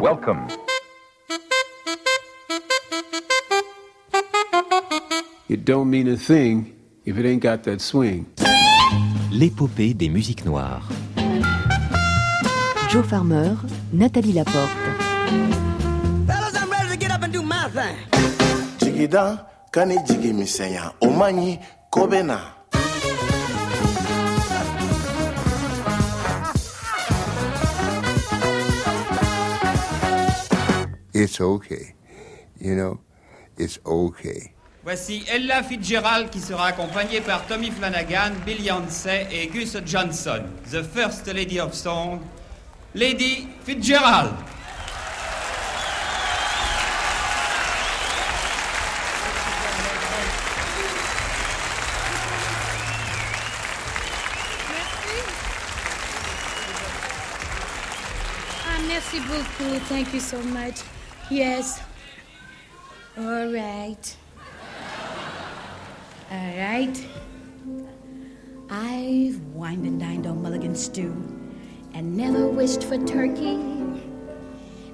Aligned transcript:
Welcome. 0.00 0.48
It 5.48 5.64
don't 5.64 5.90
mean 5.90 6.08
a 6.08 6.16
thing 6.16 6.74
if 7.04 7.18
it 7.18 7.26
ain't 7.26 7.42
got 7.42 7.64
that 7.64 7.80
swing. 7.80 8.26
L'épopée 9.30 9.94
des 9.94 10.08
musiques 10.08 10.44
noires. 10.44 10.88
Joe 12.88 13.02
Farmer, 13.02 13.56
Nathalie 13.92 14.32
Laporte. 14.32 14.70
Fellas, 16.26 16.56
I'm 16.56 16.70
ready 16.70 16.88
to 16.88 16.96
get 16.96 17.10
up 17.10 17.22
and 17.22 17.32
do 17.32 17.42
my 17.42 17.68
thing. 17.68 17.96
jigida 18.78 19.46
kani 19.70 19.96
jigi 20.06 20.32
misɛnya 20.32 20.92
o 21.02 21.10
man 21.10 21.58
it's 31.20 31.40
okay. 31.40 31.94
You 32.58 32.74
know, 32.74 33.00
it's 33.56 33.78
okay. 33.84 34.52
Voici 34.82 35.24
Ella 35.28 35.62
Fitzgerald 35.62 36.30
qui 36.30 36.40
sera 36.40 36.68
accompagnée 36.68 37.20
par 37.20 37.46
Tommy 37.46 37.70
Flanagan, 37.70 38.32
Bill 38.46 38.62
Yancey 38.62 39.26
et 39.30 39.46
Gus 39.48 39.76
Johnson. 39.84 40.44
The 40.70 40.82
First 40.82 41.26
Lady 41.26 41.60
of 41.60 41.74
Song, 41.74 42.20
Lady 42.94 43.46
Fitzgerald. 43.64 44.32
Ah, 58.66 58.80
merci 58.88 59.20
beaucoup. 59.20 59.78
Thank 59.90 60.14
you 60.14 60.20
so 60.20 60.38
much. 60.42 60.76
Yes. 61.30 61.80
All 63.16 63.52
right. 63.52 64.16
All 66.30 66.56
right. 66.58 67.06
I've 68.68 69.40
wined 69.54 69.86
and 69.86 70.00
dined 70.00 70.26
on 70.26 70.42
mulligan 70.42 70.74
stew 70.74 71.12
and 71.94 72.16
never 72.16 72.48
wished 72.48 72.82
for 72.82 72.98
turkey. 73.06 73.58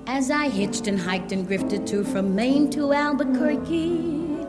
As 0.06 0.30
I 0.30 0.50
hitched 0.50 0.86
and 0.86 1.00
hiked 1.00 1.32
and 1.32 1.48
grifted 1.48 1.86
too 1.86 2.04
from 2.04 2.34
Maine 2.34 2.68
to 2.70 2.92
Albuquerque. 2.92 4.46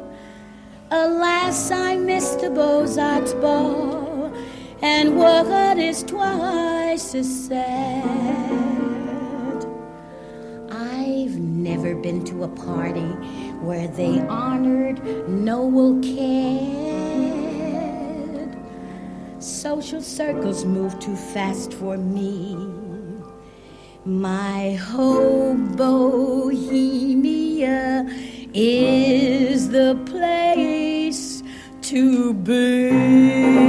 Alas, 0.91 1.71
I 1.71 1.95
missed 1.95 2.41
the 2.41 2.49
Beaux-Arts 2.49 3.33
ball, 3.33 4.33
and 4.81 5.17
what 5.17 5.77
is 5.77 6.03
twice 6.03 7.15
as 7.15 7.47
sad? 7.47 8.46
I've 11.87 12.01
been 12.01 12.25
to 12.25 12.43
a 12.43 12.49
party 12.49 13.07
where 13.61 13.87
they 13.87 14.19
honored 14.27 15.01
Noel 15.29 16.01
Cad. 16.01 16.67
Social 19.39 20.01
circles 20.01 20.65
move 20.65 20.99
too 20.99 21.15
fast 21.15 21.71
for 21.73 21.95
me. 21.97 22.57
My 24.03 24.73
whole 24.73 25.55
bohemia 25.55 26.85
is 28.53 29.69
the 29.69 29.95
place 30.07 31.41
to 31.83 32.33
be. 32.33 33.67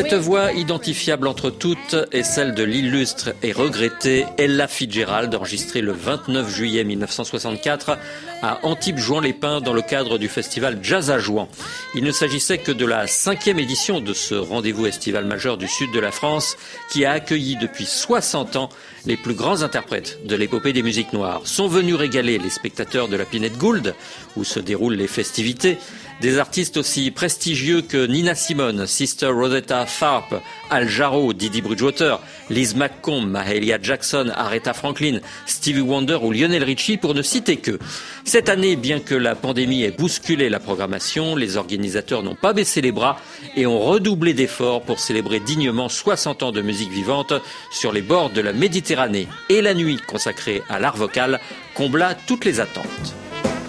Cette 0.00 0.14
voix 0.14 0.52
identifiable 0.52 1.26
entre 1.26 1.50
toutes 1.50 1.96
est 2.12 2.22
celle 2.22 2.54
de 2.54 2.62
l'illustre 2.62 3.30
et 3.42 3.50
regrettée 3.50 4.26
Ella 4.36 4.68
Fitzgerald, 4.68 5.34
enregistrée 5.34 5.80
le 5.80 5.90
29 5.90 6.48
juillet 6.48 6.84
1964 6.84 7.98
à 8.40 8.60
Antibes-Jouan-les-Pins 8.62 9.60
dans 9.60 9.72
le 9.72 9.82
cadre 9.82 10.16
du 10.16 10.28
festival 10.28 10.78
Jazz 10.84 11.10
à 11.10 11.18
Jouan. 11.18 11.48
Il 11.96 12.04
ne 12.04 12.12
s'agissait 12.12 12.58
que 12.58 12.70
de 12.70 12.86
la 12.86 13.08
cinquième 13.08 13.58
édition 13.58 14.00
de 14.00 14.12
ce 14.12 14.36
rendez-vous 14.36 14.86
estival 14.86 15.24
majeur 15.24 15.56
du 15.56 15.66
sud 15.66 15.90
de 15.90 15.98
la 15.98 16.12
France 16.12 16.56
qui 16.92 17.04
a 17.04 17.10
accueilli 17.10 17.56
depuis 17.56 17.86
60 17.86 18.54
ans 18.54 18.68
les 19.04 19.16
plus 19.16 19.34
grands 19.34 19.62
interprètes 19.62 20.24
de 20.24 20.36
l'épopée 20.36 20.72
des 20.72 20.84
musiques 20.84 21.12
noires. 21.12 21.40
Sont 21.44 21.66
venus 21.66 21.96
régaler 21.96 22.38
les 22.38 22.50
spectateurs 22.50 23.08
de 23.08 23.16
la 23.16 23.24
Pinette 23.24 23.58
Gould, 23.58 23.96
où 24.36 24.44
se 24.44 24.60
déroulent 24.60 24.94
les 24.94 25.08
festivités, 25.08 25.76
des 26.20 26.38
artistes 26.38 26.76
aussi 26.76 27.10
prestigieux 27.10 27.82
que 27.82 28.06
Nina 28.06 28.34
Simone, 28.34 28.86
Sister 28.86 29.28
Rosetta 29.28 29.86
Tharpe, 29.86 30.42
Al 30.70 30.88
Jarreau, 30.88 31.32
Didi 31.32 31.62
Bridgewater, 31.62 32.20
Liz 32.50 32.74
McComb, 32.74 33.26
Mahalia 33.26 33.78
Jackson, 33.80 34.30
Aretha 34.34 34.74
Franklin, 34.74 35.20
Stevie 35.46 35.80
Wonder 35.80 36.18
ou 36.22 36.32
Lionel 36.32 36.64
Richie 36.64 36.96
pour 36.96 37.14
ne 37.14 37.22
citer 37.22 37.56
que. 37.56 37.78
Cette 38.24 38.48
année, 38.48 38.76
bien 38.76 39.00
que 39.00 39.14
la 39.14 39.34
pandémie 39.34 39.84
ait 39.84 39.90
bousculé 39.90 40.48
la 40.48 40.60
programmation, 40.60 41.36
les 41.36 41.56
organisateurs 41.56 42.22
n'ont 42.22 42.34
pas 42.34 42.52
baissé 42.52 42.80
les 42.80 42.92
bras 42.92 43.20
et 43.56 43.66
ont 43.66 43.80
redoublé 43.80 44.34
d'efforts 44.34 44.82
pour 44.82 44.98
célébrer 45.00 45.40
dignement 45.40 45.88
60 45.88 46.42
ans 46.42 46.52
de 46.52 46.62
musique 46.62 46.90
vivante 46.90 47.32
sur 47.70 47.92
les 47.92 48.02
bords 48.02 48.30
de 48.30 48.40
la 48.40 48.52
Méditerranée. 48.52 49.28
Et 49.48 49.62
la 49.62 49.74
nuit 49.74 49.98
consacrée 50.06 50.62
à 50.68 50.78
l'art 50.78 50.96
vocal 50.96 51.40
combla 51.74 52.14
toutes 52.26 52.44
les 52.44 52.60
attentes. 52.60 53.14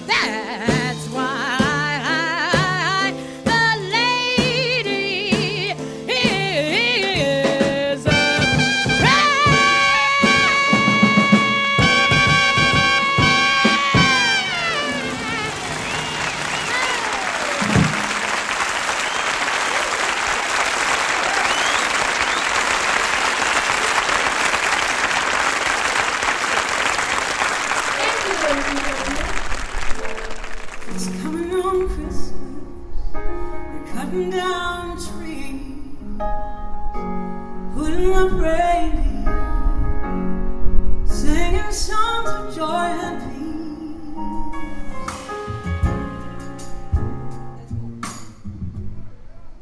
That's 0.09 0.38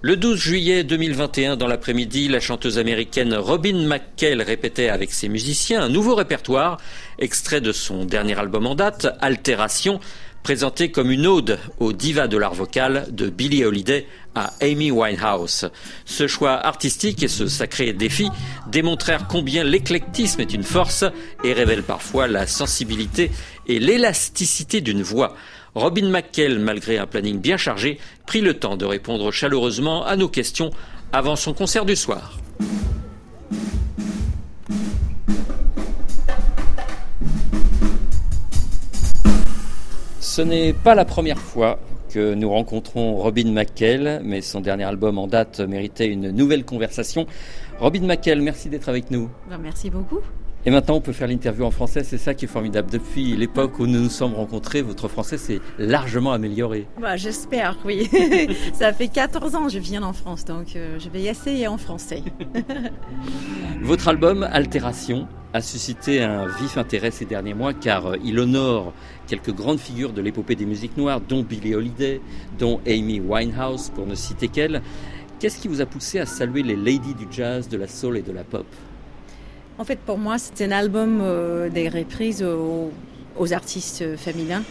Le 0.07 0.15
12 0.15 0.39
juillet 0.39 0.83
2021, 0.85 1.57
dans 1.57 1.67
l'après-midi, 1.67 2.29
la 2.29 2.39
chanteuse 2.39 2.77
américaine 2.77 3.33
Robin 3.33 3.85
McKell 3.85 4.41
répétait 4.41 4.87
avec 4.87 5.11
ses 5.11 5.27
musiciens 5.27 5.81
un 5.81 5.89
nouveau 5.89 6.15
répertoire, 6.15 6.77
extrait 7.19 7.59
de 7.59 7.73
son 7.73 8.05
dernier 8.05 8.39
album 8.39 8.67
en 8.67 8.75
date, 8.75 9.07
Altération, 9.19 9.99
présenté 10.47 10.91
comme 10.91 11.11
une 11.11 11.27
ode 11.27 11.59
aux 11.77 11.91
divas 11.91 12.29
de 12.29 12.37
l'art 12.37 12.53
vocal 12.53 13.07
de 13.11 13.27
Billie 13.27 13.65
Holiday 13.65 14.07
à 14.33 14.53
Amy 14.61 14.91
Winehouse. 14.91 15.69
Ce 16.05 16.25
choix 16.25 16.53
artistique 16.53 17.21
et 17.21 17.27
ce 17.27 17.47
sacré 17.47 17.91
défi 17.91 18.29
démontrèrent 18.65 19.27
combien 19.27 19.65
l'éclectisme 19.65 20.39
est 20.39 20.53
une 20.53 20.63
force 20.63 21.03
et 21.43 21.51
révèlent 21.51 21.83
parfois 21.83 22.29
la 22.29 22.47
sensibilité 22.47 23.29
et 23.67 23.79
l'élasticité 23.79 24.79
d'une 24.79 25.01
voix. 25.01 25.35
Robin 25.75 26.07
McKell, 26.07 26.59
malgré 26.59 26.97
un 26.97 27.07
planning 27.07 27.41
bien 27.41 27.57
chargé, 27.57 27.99
prit 28.25 28.39
le 28.39 28.53
temps 28.53 28.77
de 28.77 28.85
répondre 28.85 29.33
chaleureusement 29.33 30.05
à 30.05 30.15
nos 30.15 30.29
questions 30.29 30.71
avant 31.11 31.35
son 31.35 31.53
concert 31.53 31.83
du 31.83 31.97
soir. 31.97 32.37
Ce 40.37 40.43
n'est 40.43 40.71
pas 40.71 40.93
la 40.93 41.03
première 41.03 41.39
fois 41.39 41.79
que 42.13 42.35
nous 42.35 42.51
rencontrons 42.51 43.15
Robin 43.15 43.51
McKell, 43.51 44.21
mais 44.23 44.41
son 44.41 44.61
dernier 44.61 44.83
album 44.83 45.17
en 45.17 45.25
date 45.25 45.61
méritait 45.61 46.05
une 46.05 46.29
nouvelle 46.29 46.63
conversation. 46.63 47.25
Robin 47.79 48.05
McKell, 48.05 48.43
merci 48.43 48.69
d'être 48.69 48.87
avec 48.87 49.09
nous. 49.09 49.31
Ben, 49.49 49.57
merci 49.57 49.89
beaucoup. 49.89 50.19
Et 50.65 50.71
maintenant, 50.71 50.95
on 50.95 51.01
peut 51.01 51.13
faire 51.13 51.27
l'interview 51.27 51.63
en 51.63 51.71
français, 51.71 52.03
c'est 52.03 52.17
ça 52.17 52.33
qui 52.33 52.45
est 52.45 52.47
formidable. 52.49 52.89
Depuis 52.91 53.37
l'époque 53.37 53.79
où 53.79 53.87
nous 53.87 54.01
nous 54.01 54.09
sommes 54.09 54.33
rencontrés, 54.33 54.81
votre 54.81 55.07
français 55.07 55.37
s'est 55.37 55.61
largement 55.79 56.33
amélioré. 56.33 56.87
Ben, 56.99 57.15
J'espère, 57.15 57.77
oui. 57.85 58.09
ça 58.73 58.91
fait 58.91 59.07
14 59.07 59.55
ans 59.55 59.65
que 59.65 59.71
je 59.71 59.79
viens 59.79 60.03
en 60.03 60.13
France, 60.13 60.43
donc 60.43 60.75
euh, 60.75 60.99
je 60.99 61.09
vais 61.09 61.23
essayer 61.23 61.67
en 61.67 61.77
français. 61.77 62.23
Votre 63.81 64.09
album 64.09 64.43
Altération 64.43 65.27
a 65.53 65.61
suscité 65.61 66.21
un 66.21 66.47
vif 66.47 66.77
intérêt 66.77 67.11
ces 67.11 67.25
derniers 67.25 67.53
mois 67.53 67.73
car 67.73 68.07
euh, 68.07 68.15
il 68.23 68.37
honore 68.37 68.93
quelques 69.27 69.53
grandes 69.53 69.79
figures 69.79 70.11
de 70.11 70.21
l'épopée 70.21 70.55
des 70.55 70.65
musiques 70.65 70.97
noires, 70.97 71.21
dont 71.21 71.43
Billie 71.43 71.75
Holiday, 71.75 72.19
dont 72.59 72.81
Amy 72.85 73.21
Winehouse, 73.21 73.89
pour 73.95 74.05
ne 74.05 74.15
citer 74.15 74.49
qu'elle. 74.49 74.81
Qu'est-ce 75.39 75.61
qui 75.61 75.67
vous 75.67 75.81
a 75.81 75.85
poussé 75.85 76.19
à 76.19 76.25
saluer 76.25 76.63
les 76.63 76.75
ladies 76.75 77.13
du 77.13 77.27
jazz, 77.29 77.69
de 77.69 77.77
la 77.77 77.87
soul 77.87 78.17
et 78.17 78.21
de 78.23 78.31
la 78.31 78.43
pop? 78.43 78.65
En 79.79 79.83
fait, 79.83 79.99
pour 79.99 80.17
moi, 80.17 80.37
c'est 80.37 80.65
un 80.65 80.71
album 80.71 81.19
euh, 81.21 81.69
des 81.69 81.89
reprises 81.89 82.43
aux, 82.43 83.53
artistes 83.53 84.15
féminins. 84.17 84.63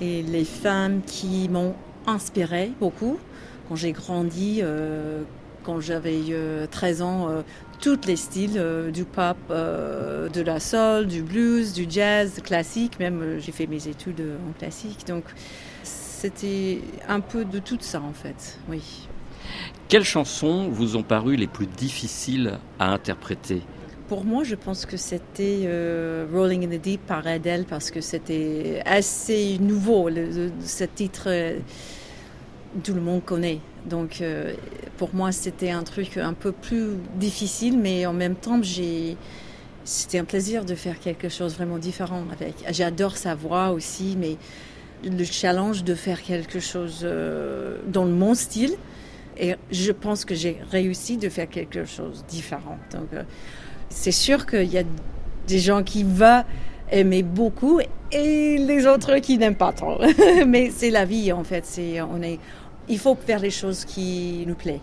Et 0.00 0.22
les 0.22 0.44
femmes 0.44 1.02
qui 1.06 1.48
m'ont 1.48 1.74
inspiré 2.06 2.72
beaucoup 2.80 3.18
quand 3.68 3.76
j'ai 3.76 3.92
grandi, 3.92 4.60
euh, 4.62 5.22
quand 5.62 5.80
j'avais 5.80 6.20
euh, 6.30 6.66
13 6.70 7.02
ans, 7.02 7.28
euh, 7.28 7.42
tous 7.80 8.06
les 8.06 8.16
styles, 8.16 8.62
du 8.92 9.04
pop, 9.04 9.36
de 9.50 10.40
la 10.40 10.60
soul, 10.60 11.06
du 11.06 11.22
blues, 11.22 11.72
du 11.72 11.86
jazz 11.88 12.40
classique, 12.42 12.98
même 12.98 13.38
j'ai 13.40 13.52
fait 13.52 13.66
mes 13.66 13.88
études 13.88 14.22
en 14.48 14.52
classique, 14.58 15.06
donc 15.06 15.24
c'était 15.82 16.80
un 17.08 17.20
peu 17.20 17.44
de 17.44 17.58
tout 17.58 17.76
ça 17.80 18.00
en 18.00 18.12
fait, 18.12 18.58
oui. 18.70 19.06
Quelles 19.88 20.04
chansons 20.04 20.68
vous 20.68 20.96
ont 20.96 21.02
paru 21.02 21.36
les 21.36 21.46
plus 21.46 21.66
difficiles 21.66 22.58
à 22.78 22.90
interpréter? 22.90 23.62
Pour 24.08 24.26
moi, 24.26 24.44
je 24.44 24.54
pense 24.54 24.84
que 24.84 24.98
c'était 24.98 25.62
euh, 25.64 26.26
Rolling 26.30 26.66
in 26.66 26.76
the 26.76 26.80
Deep 26.80 27.06
par 27.06 27.26
Adele 27.26 27.64
parce 27.64 27.90
que 27.90 28.02
c'était 28.02 28.82
assez 28.84 29.56
nouveau. 29.58 30.10
Ce 30.62 30.84
titre, 30.84 31.24
euh, 31.28 31.58
tout 32.82 32.92
le 32.92 33.00
monde 33.00 33.24
connaît. 33.24 33.60
Donc, 33.88 34.20
euh, 34.20 34.52
pour 34.98 35.14
moi, 35.14 35.32
c'était 35.32 35.70
un 35.70 35.84
truc 35.84 36.18
un 36.18 36.34
peu 36.34 36.52
plus 36.52 36.98
difficile, 37.16 37.78
mais 37.78 38.04
en 38.04 38.12
même 38.12 38.34
temps, 38.34 38.62
j'ai. 38.62 39.16
C'était 39.84 40.18
un 40.18 40.24
plaisir 40.24 40.66
de 40.66 40.74
faire 40.74 40.98
quelque 40.98 41.30
chose 41.30 41.54
vraiment 41.54 41.78
différent 41.78 42.24
avec. 42.30 42.54
J'adore 42.70 43.16
sa 43.16 43.34
voix 43.34 43.70
aussi, 43.70 44.16
mais 44.18 44.36
le 45.02 45.24
challenge 45.24 45.82
de 45.84 45.94
faire 45.94 46.22
quelque 46.22 46.58
chose 46.60 47.06
dans 47.86 48.06
mon 48.06 48.34
style. 48.34 48.76
Et 49.36 49.56
je 49.70 49.92
pense 49.92 50.24
que 50.24 50.34
j'ai 50.34 50.58
réussi 50.70 51.18
de 51.18 51.28
faire 51.28 51.50
quelque 51.50 51.84
chose 51.84 52.22
de 52.22 52.30
différent. 52.30 52.78
Donc, 52.92 53.10
c'est 53.94 54.12
sûr 54.12 54.44
qu'il 54.44 54.70
y 54.70 54.78
a 54.78 54.82
des 55.46 55.58
gens 55.58 55.82
qui 55.82 56.02
vont 56.02 56.42
aimer 56.90 57.22
beaucoup 57.22 57.80
et 58.12 58.58
les 58.58 58.86
autres 58.86 59.18
qui 59.18 59.38
n'aiment 59.38 59.54
pas 59.54 59.72
trop. 59.72 59.98
Mais 60.46 60.70
c'est 60.74 60.90
la 60.90 61.04
vie 61.04 61.32
en 61.32 61.44
fait. 61.44 61.64
C'est, 61.64 62.02
on 62.02 62.20
est, 62.20 62.38
il 62.88 62.98
faut 62.98 63.14
faire 63.14 63.38
les 63.38 63.50
choses 63.50 63.84
qui 63.84 64.44
nous 64.46 64.56
plaisent. 64.56 64.80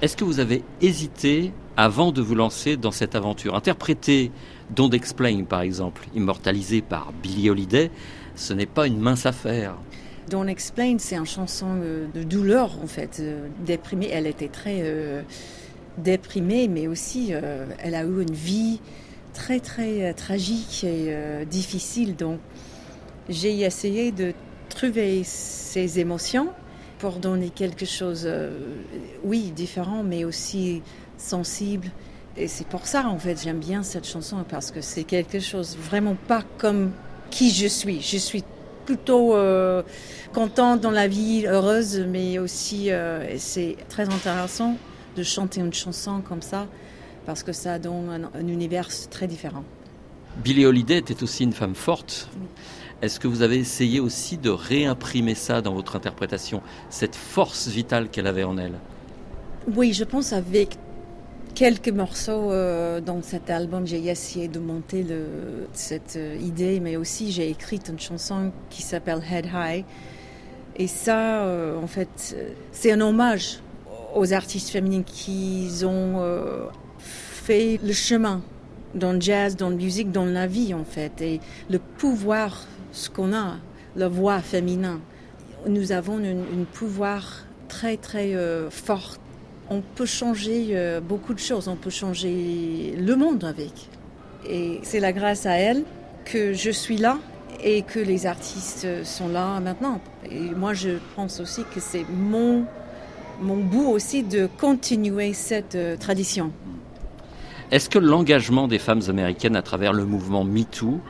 Est-ce 0.00 0.16
que 0.16 0.24
vous 0.24 0.38
avez 0.38 0.62
hésité 0.80 1.52
avant 1.76 2.12
de 2.12 2.22
vous 2.22 2.36
lancer 2.36 2.76
dans 2.76 2.92
cette 2.92 3.16
aventure? 3.16 3.56
Interpréter 3.56 4.30
Don't 4.70 4.92
Explain, 4.92 5.42
par 5.42 5.62
exemple, 5.62 6.06
immortalisé 6.14 6.80
par 6.80 7.12
Billie 7.20 7.50
Holiday, 7.50 7.90
ce 8.36 8.52
n'est 8.52 8.66
pas 8.66 8.86
une 8.86 9.00
mince 9.00 9.26
affaire. 9.26 9.74
Don't 10.30 10.48
Explain, 10.48 10.96
c'est 10.98 11.16
une 11.16 11.26
chanson 11.26 11.74
de 12.14 12.22
douleur 12.22 12.78
en 12.82 12.86
fait, 12.86 13.18
euh, 13.18 13.48
déprimée. 13.66 14.08
Elle 14.12 14.26
était 14.26 14.48
très 14.48 14.82
euh, 14.82 15.22
déprimée, 15.98 16.68
mais 16.68 16.88
aussi 16.88 17.28
euh, 17.30 17.66
elle 17.78 17.94
a 17.94 18.02
eu 18.02 18.22
une 18.22 18.34
vie 18.34 18.80
très 19.34 19.60
très 19.60 20.04
euh, 20.04 20.12
tragique 20.12 20.84
et 20.84 21.06
euh, 21.08 21.44
difficile. 21.44 22.16
Donc 22.16 22.40
j'ai 23.28 23.60
essayé 23.60 24.12
de 24.12 24.32
trouver 24.68 25.22
ses 25.24 25.98
émotions 25.98 26.48
pour 26.98 27.18
donner 27.18 27.50
quelque 27.50 27.86
chose, 27.86 28.28
oui, 29.22 29.52
différent, 29.54 30.02
mais 30.02 30.24
aussi 30.24 30.82
sensible. 31.16 31.88
Et 32.36 32.48
c'est 32.48 32.66
pour 32.66 32.88
ça, 32.88 33.06
en 33.06 33.18
fait, 33.18 33.40
j'aime 33.40 33.60
bien 33.60 33.84
cette 33.84 34.04
chanson 34.04 34.44
parce 34.48 34.72
que 34.72 34.80
c'est 34.80 35.04
quelque 35.04 35.38
chose 35.38 35.76
vraiment 35.76 36.16
pas 36.26 36.42
comme 36.56 36.90
qui 37.30 37.50
je 37.50 37.68
suis. 37.68 38.00
Je 38.00 38.16
suis 38.16 38.42
plutôt 38.84 39.36
contente 40.32 40.80
dans 40.80 40.90
la 40.90 41.06
vie, 41.06 41.46
heureuse, 41.46 42.04
mais 42.08 42.40
aussi 42.40 42.90
c'est 43.36 43.76
très 43.88 44.08
intéressant 44.12 44.76
de 45.18 45.22
chanter 45.24 45.60
une 45.60 45.74
chanson 45.74 46.20
comme 46.20 46.42
ça 46.42 46.66
parce 47.26 47.42
que 47.42 47.52
ça 47.52 47.78
donne 47.78 48.08
un, 48.34 48.40
un 48.40 48.46
univers 48.46 48.88
très 49.10 49.26
différent. 49.26 49.64
Billie 50.44 50.64
Holiday 50.64 50.98
était 50.98 51.22
aussi 51.22 51.42
une 51.42 51.52
femme 51.52 51.74
forte. 51.74 52.28
Est-ce 53.02 53.18
que 53.20 53.28
vous 53.28 53.42
avez 53.42 53.58
essayé 53.58 54.00
aussi 54.00 54.38
de 54.38 54.50
réimprimer 54.50 55.34
ça 55.34 55.60
dans 55.60 55.74
votre 55.74 55.96
interprétation, 55.96 56.62
cette 56.90 57.16
force 57.16 57.68
vitale 57.68 58.08
qu'elle 58.08 58.26
avait 58.26 58.44
en 58.44 58.56
elle? 58.58 58.74
Oui, 59.76 59.92
je 59.92 60.04
pense 60.04 60.32
avec 60.32 60.76
quelques 61.54 61.88
morceaux 61.88 62.52
euh, 62.52 63.00
dans 63.00 63.20
cet 63.22 63.50
album, 63.50 63.86
j'ai 63.86 64.04
essayé 64.06 64.46
de 64.48 64.60
monter 64.60 65.02
le, 65.02 65.22
cette 65.72 66.14
euh, 66.16 66.36
idée, 66.40 66.80
mais 66.80 66.96
aussi 66.96 67.32
j'ai 67.32 67.50
écrit 67.50 67.80
une 67.88 67.98
chanson 67.98 68.52
qui 68.70 68.82
s'appelle 68.82 69.22
Head 69.30 69.48
High. 69.52 69.84
Et 70.76 70.86
ça, 70.86 71.42
euh, 71.42 71.82
en 71.82 71.88
fait, 71.88 72.36
c'est 72.70 72.92
un 72.92 73.00
hommage 73.00 73.58
aux 74.14 74.32
artistes 74.32 74.70
féminines 74.70 75.04
qui 75.04 75.70
ont 75.84 76.20
euh, 76.20 76.66
fait 76.98 77.78
le 77.82 77.92
chemin 77.92 78.42
dans 78.94 79.12
le 79.12 79.20
jazz, 79.20 79.56
dans 79.56 79.70
la 79.70 79.76
musique, 79.76 80.10
dans 80.12 80.24
la 80.24 80.46
vie, 80.46 80.74
en 80.74 80.84
fait. 80.84 81.20
Et 81.20 81.40
le 81.70 81.78
pouvoir, 81.78 82.64
ce 82.92 83.10
qu'on 83.10 83.32
a, 83.32 83.56
la 83.96 84.08
voix 84.08 84.40
féminin, 84.40 85.00
nous 85.66 85.92
avons 85.92 86.18
un 86.18 86.64
pouvoir 86.72 87.44
très, 87.68 87.96
très 87.96 88.34
euh, 88.34 88.70
fort 88.70 89.18
on 89.70 89.80
peut 89.80 90.06
changer 90.06 90.68
euh, 90.72 91.00
beaucoup 91.00 91.34
de 91.34 91.38
choses, 91.38 91.68
on 91.68 91.76
peut 91.76 91.90
changer 91.90 92.94
le 92.96 93.16
monde 93.16 93.44
avec. 93.44 93.88
Et 94.48 94.80
c'est 94.82 95.00
la 95.00 95.12
grâce 95.12 95.46
à 95.46 95.56
elle 95.56 95.84
que 96.24 96.52
je 96.52 96.70
suis 96.70 96.96
là 96.96 97.18
et 97.62 97.82
que 97.82 97.98
les 97.98 98.26
artistes 98.26 98.86
sont 99.04 99.28
là 99.28 99.60
maintenant. 99.60 100.00
Et 100.30 100.50
moi, 100.54 100.74
je 100.74 100.90
pense 101.16 101.40
aussi 101.40 101.64
que 101.74 101.80
c'est 101.80 102.04
mon, 102.08 102.64
mon 103.40 103.56
bout 103.56 103.88
aussi 103.88 104.22
de 104.22 104.48
continuer 104.58 105.32
cette 105.32 105.74
euh, 105.74 105.96
tradition. 105.96 106.52
Est-ce 107.70 107.90
que 107.90 107.98
l'engagement 107.98 108.66
des 108.66 108.78
femmes 108.78 109.02
américaines 109.08 109.56
à 109.56 109.62
travers 109.62 109.92
le 109.92 110.04
mouvement 110.04 110.44
MeToo 110.44 111.00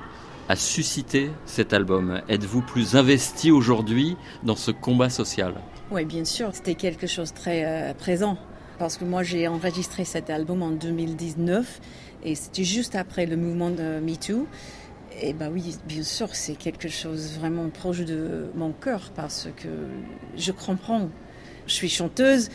a 0.49 0.57
suscité 0.57 1.31
cet 1.47 1.73
album? 1.73 2.21
Êtes-vous 2.29 2.63
plus 2.63 2.97
investi 2.97 3.51
aujourd'hui 3.51 4.17
dans 4.43 4.57
ce 4.57 4.71
combat 4.71 5.11
social? 5.11 5.55
Oui, 5.91 6.05
bien 6.05 6.25
sûr, 6.25 6.51
c'était 6.53 6.75
quelque 6.75 7.07
chose 7.07 7.33
de 7.33 7.39
très 7.39 7.65
euh, 7.65 7.95
présent. 7.95 8.37
Parce 8.79 8.97
que 8.97 9.05
moi, 9.05 9.23
j'ai 9.23 9.49
enregistré 9.49 10.05
cet 10.05 10.31
album 10.31 10.63
en 10.63 10.71
2019 10.71 11.81
et 12.25 12.35
c'était 12.35 12.65
juste 12.65 12.95
après 12.95 13.27
le 13.27 13.37
mouvement 13.37 13.71
de 13.71 14.01
MeToo. 14.01 14.47
Et 15.21 15.33
ben 15.33 15.51
oui, 15.53 15.77
bien 15.87 16.05
sûr, 16.05 16.29
c'est 16.33 16.55
quelque 16.55 16.89
chose 16.89 17.39
vraiment 17.39 17.69
proche 17.71 18.01
de 18.01 18.47
mon 18.55 18.71
cœur 18.71 19.11
parce 19.17 19.49
que 19.57 19.69
je 20.37 20.53
comprends. 20.53 21.09
Je 21.69 21.75
suis 21.75 21.89
chanteuse, 21.91 22.49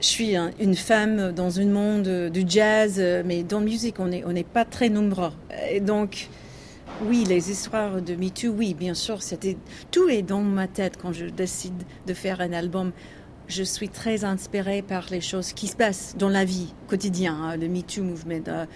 je 0.00 0.06
suis 0.06 0.36
un- 0.36 0.52
une 0.60 0.76
femme 0.76 1.32
dans 1.32 1.58
un 1.58 1.66
monde 1.66 2.30
du 2.32 2.44
jazz, 2.46 3.02
mais 3.26 3.42
dans 3.42 3.58
la 3.58 3.64
musique, 3.64 3.96
on 3.98 4.06
n'est 4.06 4.44
pas 4.44 4.64
très 4.64 4.88
nombreux. 4.88 5.32
Et 5.72 5.80
donc, 5.80 6.28
oui, 7.04 7.24
les 7.28 7.50
histoires 7.50 8.00
de 8.00 8.14
MeToo, 8.14 8.50
oui, 8.56 8.74
bien 8.74 8.94
sûr, 8.94 9.18
tout 9.90 10.08
est 10.08 10.22
dans 10.22 10.40
ma 10.40 10.68
tête 10.68 10.94
quand 11.02 11.12
je 11.12 11.26
décide 11.26 11.82
de 12.06 12.14
faire 12.14 12.40
un 12.40 12.52
album. 12.52 12.92
Je 13.48 13.64
suis 13.64 13.88
très 13.88 14.24
inspirée 14.24 14.82
par 14.82 15.06
les 15.10 15.20
choses 15.20 15.52
qui 15.52 15.66
se 15.66 15.74
passent 15.74 16.14
dans 16.16 16.28
la 16.28 16.44
vie 16.44 16.72
quotidienne, 16.86 17.34
hein, 17.42 17.56
le 17.56 17.66
MeToo 17.66 18.04
mouvement. 18.04 18.38
euh, 18.46 18.66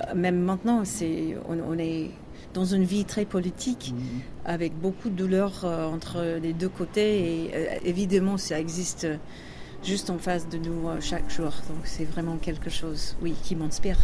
euh, 0.00 0.14
même 0.14 0.38
maintenant, 0.38 0.84
on 1.48 1.78
est 1.78 2.10
dans 2.54 2.64
une 2.64 2.84
vie 2.84 3.04
très 3.04 3.24
politique, 3.24 3.94
avec 4.44 4.76
beaucoup 4.78 5.08
de 5.08 5.14
douleur 5.14 5.64
euh, 5.64 5.86
entre 5.86 6.38
les 6.42 6.52
deux 6.52 6.68
côtés, 6.68 7.44
et 7.44 7.50
euh, 7.54 7.66
évidemment, 7.84 8.38
ça 8.38 8.58
existe 8.58 9.06
juste 9.82 10.10
en 10.10 10.18
face 10.18 10.48
de 10.48 10.58
nous 10.58 10.88
euh, 10.88 11.00
chaque 11.00 11.30
jour. 11.30 11.52
Donc, 11.68 11.84
c'est 11.84 12.04
vraiment 12.04 12.36
quelque 12.36 12.70
chose, 12.70 13.16
oui, 13.22 13.34
qui 13.42 13.56
m'inspire. 13.56 13.98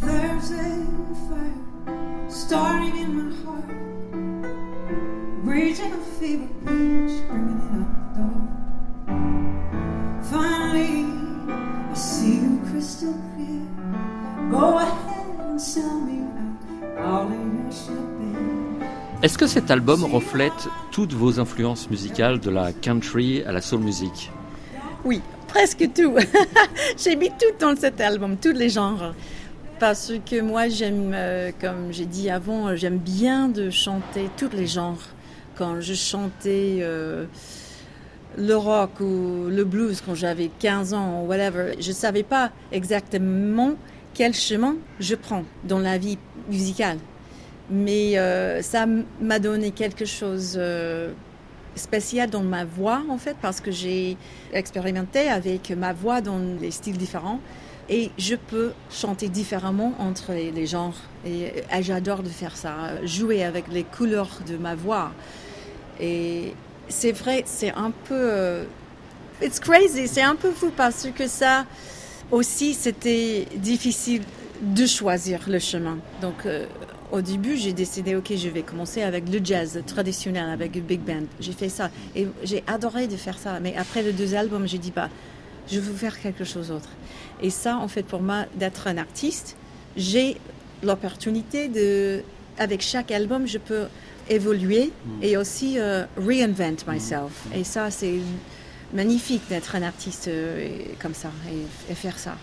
There's 0.00 0.50
a 0.50 0.84
fire 1.28 2.28
starting 2.28 2.96
in 2.98 3.14
my 3.14 3.32
heart, 3.44 3.70
raging 5.44 5.92
a 5.92 6.00
fever 6.18 6.48
pitch, 6.64 7.22
bringing 7.28 7.60
it 7.60 7.80
up 7.80 7.88
the 7.94 8.18
door. 8.18 8.42
Finally, 10.22 11.04
I 11.90 11.94
see 11.94 12.40
you 12.40 12.60
crystal 12.70 13.14
clear. 13.36 13.62
Go 14.50 14.78
ahead 14.78 15.26
and 15.40 15.60
sell 15.60 16.00
me 16.00 16.24
out, 16.98 17.30
Est-ce 19.22 19.38
que 19.38 19.46
cet 19.46 19.70
album 19.70 20.04
reflète 20.04 20.68
toutes 20.90 21.14
vos 21.14 21.40
influences 21.40 21.88
musicales 21.88 22.40
de 22.40 22.50
la 22.50 22.72
country 22.72 23.42
à 23.44 23.52
la 23.52 23.62
soul 23.62 23.80
music? 23.80 24.30
Oui, 25.04 25.22
presque 25.48 25.88
tout. 25.94 26.14
j'ai 26.98 27.16
mis 27.16 27.30
tout 27.30 27.54
dans 27.58 27.74
cet 27.74 28.00
album, 28.02 28.36
tous 28.36 28.52
les 28.52 28.68
genres. 28.68 29.14
Parce 29.78 30.12
que 30.30 30.40
moi, 30.40 30.68
j'aime, 30.68 31.12
euh, 31.14 31.52
comme 31.60 31.90
j'ai 31.90 32.06
dit 32.06 32.30
avant, 32.30 32.68
euh, 32.68 32.76
j'aime 32.76 32.98
bien 32.98 33.48
de 33.48 33.70
chanter 33.70 34.28
tous 34.36 34.50
les 34.54 34.66
genres. 34.66 35.02
Quand 35.56 35.80
je 35.80 35.94
chantais 35.94 36.80
euh, 36.80 37.24
le 38.36 38.56
rock 38.56 39.00
ou 39.00 39.46
le 39.48 39.64
blues 39.64 40.02
quand 40.04 40.14
j'avais 40.14 40.50
15 40.58 40.94
ans 40.94 41.22
ou 41.22 41.26
whatever, 41.26 41.72
je 41.80 41.88
ne 41.88 41.94
savais 41.94 42.24
pas 42.24 42.50
exactement 42.72 43.74
quel 44.12 44.34
chemin 44.34 44.76
je 45.00 45.14
prends 45.14 45.44
dans 45.64 45.78
la 45.78 45.98
vie 45.98 46.18
musicale. 46.50 46.98
Mais 47.70 48.18
euh, 48.18 48.62
ça 48.62 48.86
m'a 49.20 49.38
donné 49.38 49.70
quelque 49.70 50.04
chose 50.04 50.54
euh, 50.56 51.12
spécial 51.74 52.30
dans 52.30 52.42
ma 52.42 52.64
voix, 52.64 53.02
en 53.08 53.18
fait, 53.18 53.36
parce 53.40 53.60
que 53.60 53.70
j'ai 53.70 54.16
expérimenté 54.52 55.28
avec 55.28 55.70
ma 55.70 55.92
voix 55.92 56.20
dans 56.20 56.38
les 56.60 56.70
styles 56.70 56.98
différents. 56.98 57.40
Et 57.90 58.10
je 58.16 58.34
peux 58.34 58.72
chanter 58.90 59.28
différemment 59.28 59.92
entre 59.98 60.32
les, 60.32 60.66
genres. 60.66 60.96
Et, 61.26 61.52
et 61.70 61.82
j'adore 61.82 62.22
de 62.22 62.30
faire 62.30 62.56
ça, 62.56 63.04
jouer 63.04 63.44
avec 63.44 63.64
les 63.70 63.84
couleurs 63.84 64.40
de 64.48 64.56
ma 64.56 64.74
voix. 64.74 65.12
Et 66.00 66.54
c'est 66.88 67.12
vrai, 67.12 67.42
c'est 67.46 67.72
un 67.72 67.90
peu... 67.90 68.14
euh, 68.14 68.64
it's 69.42 69.60
crazy, 69.60 70.08
c'est 70.08 70.22
un 70.22 70.36
peu 70.36 70.50
fou 70.50 70.70
parce 70.74 71.08
que 71.14 71.26
ça 71.26 71.66
aussi, 72.30 72.74
c'était 72.74 73.46
difficile 73.56 74.22
de 74.62 74.86
choisir 74.86 75.40
le 75.48 75.58
chemin. 75.58 75.98
Donc, 76.20 76.46
euh, 76.46 76.66
au 77.14 77.22
début, 77.22 77.56
j'ai 77.56 77.72
décidé, 77.72 78.16
OK, 78.16 78.32
je 78.34 78.48
vais 78.48 78.62
commencer 78.62 79.00
avec 79.02 79.28
le 79.28 79.38
jazz 79.42 79.80
traditionnel, 79.86 80.50
avec 80.50 80.74
le 80.74 80.80
big 80.80 81.00
band. 81.00 81.26
J'ai 81.38 81.52
fait 81.52 81.68
ça 81.68 81.90
et 82.16 82.26
j'ai 82.42 82.64
adoré 82.66 83.06
de 83.06 83.16
faire 83.16 83.38
ça. 83.38 83.60
Mais 83.60 83.76
après 83.76 84.02
les 84.02 84.12
deux 84.12 84.34
albums, 84.34 84.66
j'ai 84.66 84.78
dit, 84.78 84.90
bah, 84.90 85.08
je 85.70 85.78
veux 85.78 85.94
faire 85.94 86.20
quelque 86.20 86.42
chose 86.42 86.68
d'autre. 86.68 86.88
Et 87.40 87.50
ça, 87.50 87.76
en 87.76 87.86
fait, 87.86 88.02
pour 88.02 88.20
moi, 88.20 88.46
d'être 88.56 88.88
un 88.88 88.98
artiste, 88.98 89.56
j'ai 89.96 90.38
l'opportunité 90.82 91.68
de, 91.68 92.22
avec 92.58 92.82
chaque 92.82 93.12
album, 93.12 93.46
je 93.46 93.58
peux 93.58 93.84
évoluer 94.28 94.90
et 95.22 95.36
aussi 95.36 95.78
euh, 95.78 96.06
reinvent 96.16 96.74
myself. 96.88 97.46
Et 97.54 97.62
ça, 97.62 97.92
c'est 97.92 98.18
magnifique 98.92 99.42
d'être 99.48 99.76
un 99.76 99.82
artiste 99.82 100.26
euh, 100.26 100.68
comme 101.00 101.14
ça 101.14 101.30
et, 101.48 101.92
et 101.92 101.94
faire 101.94 102.18
ça. 102.18 102.34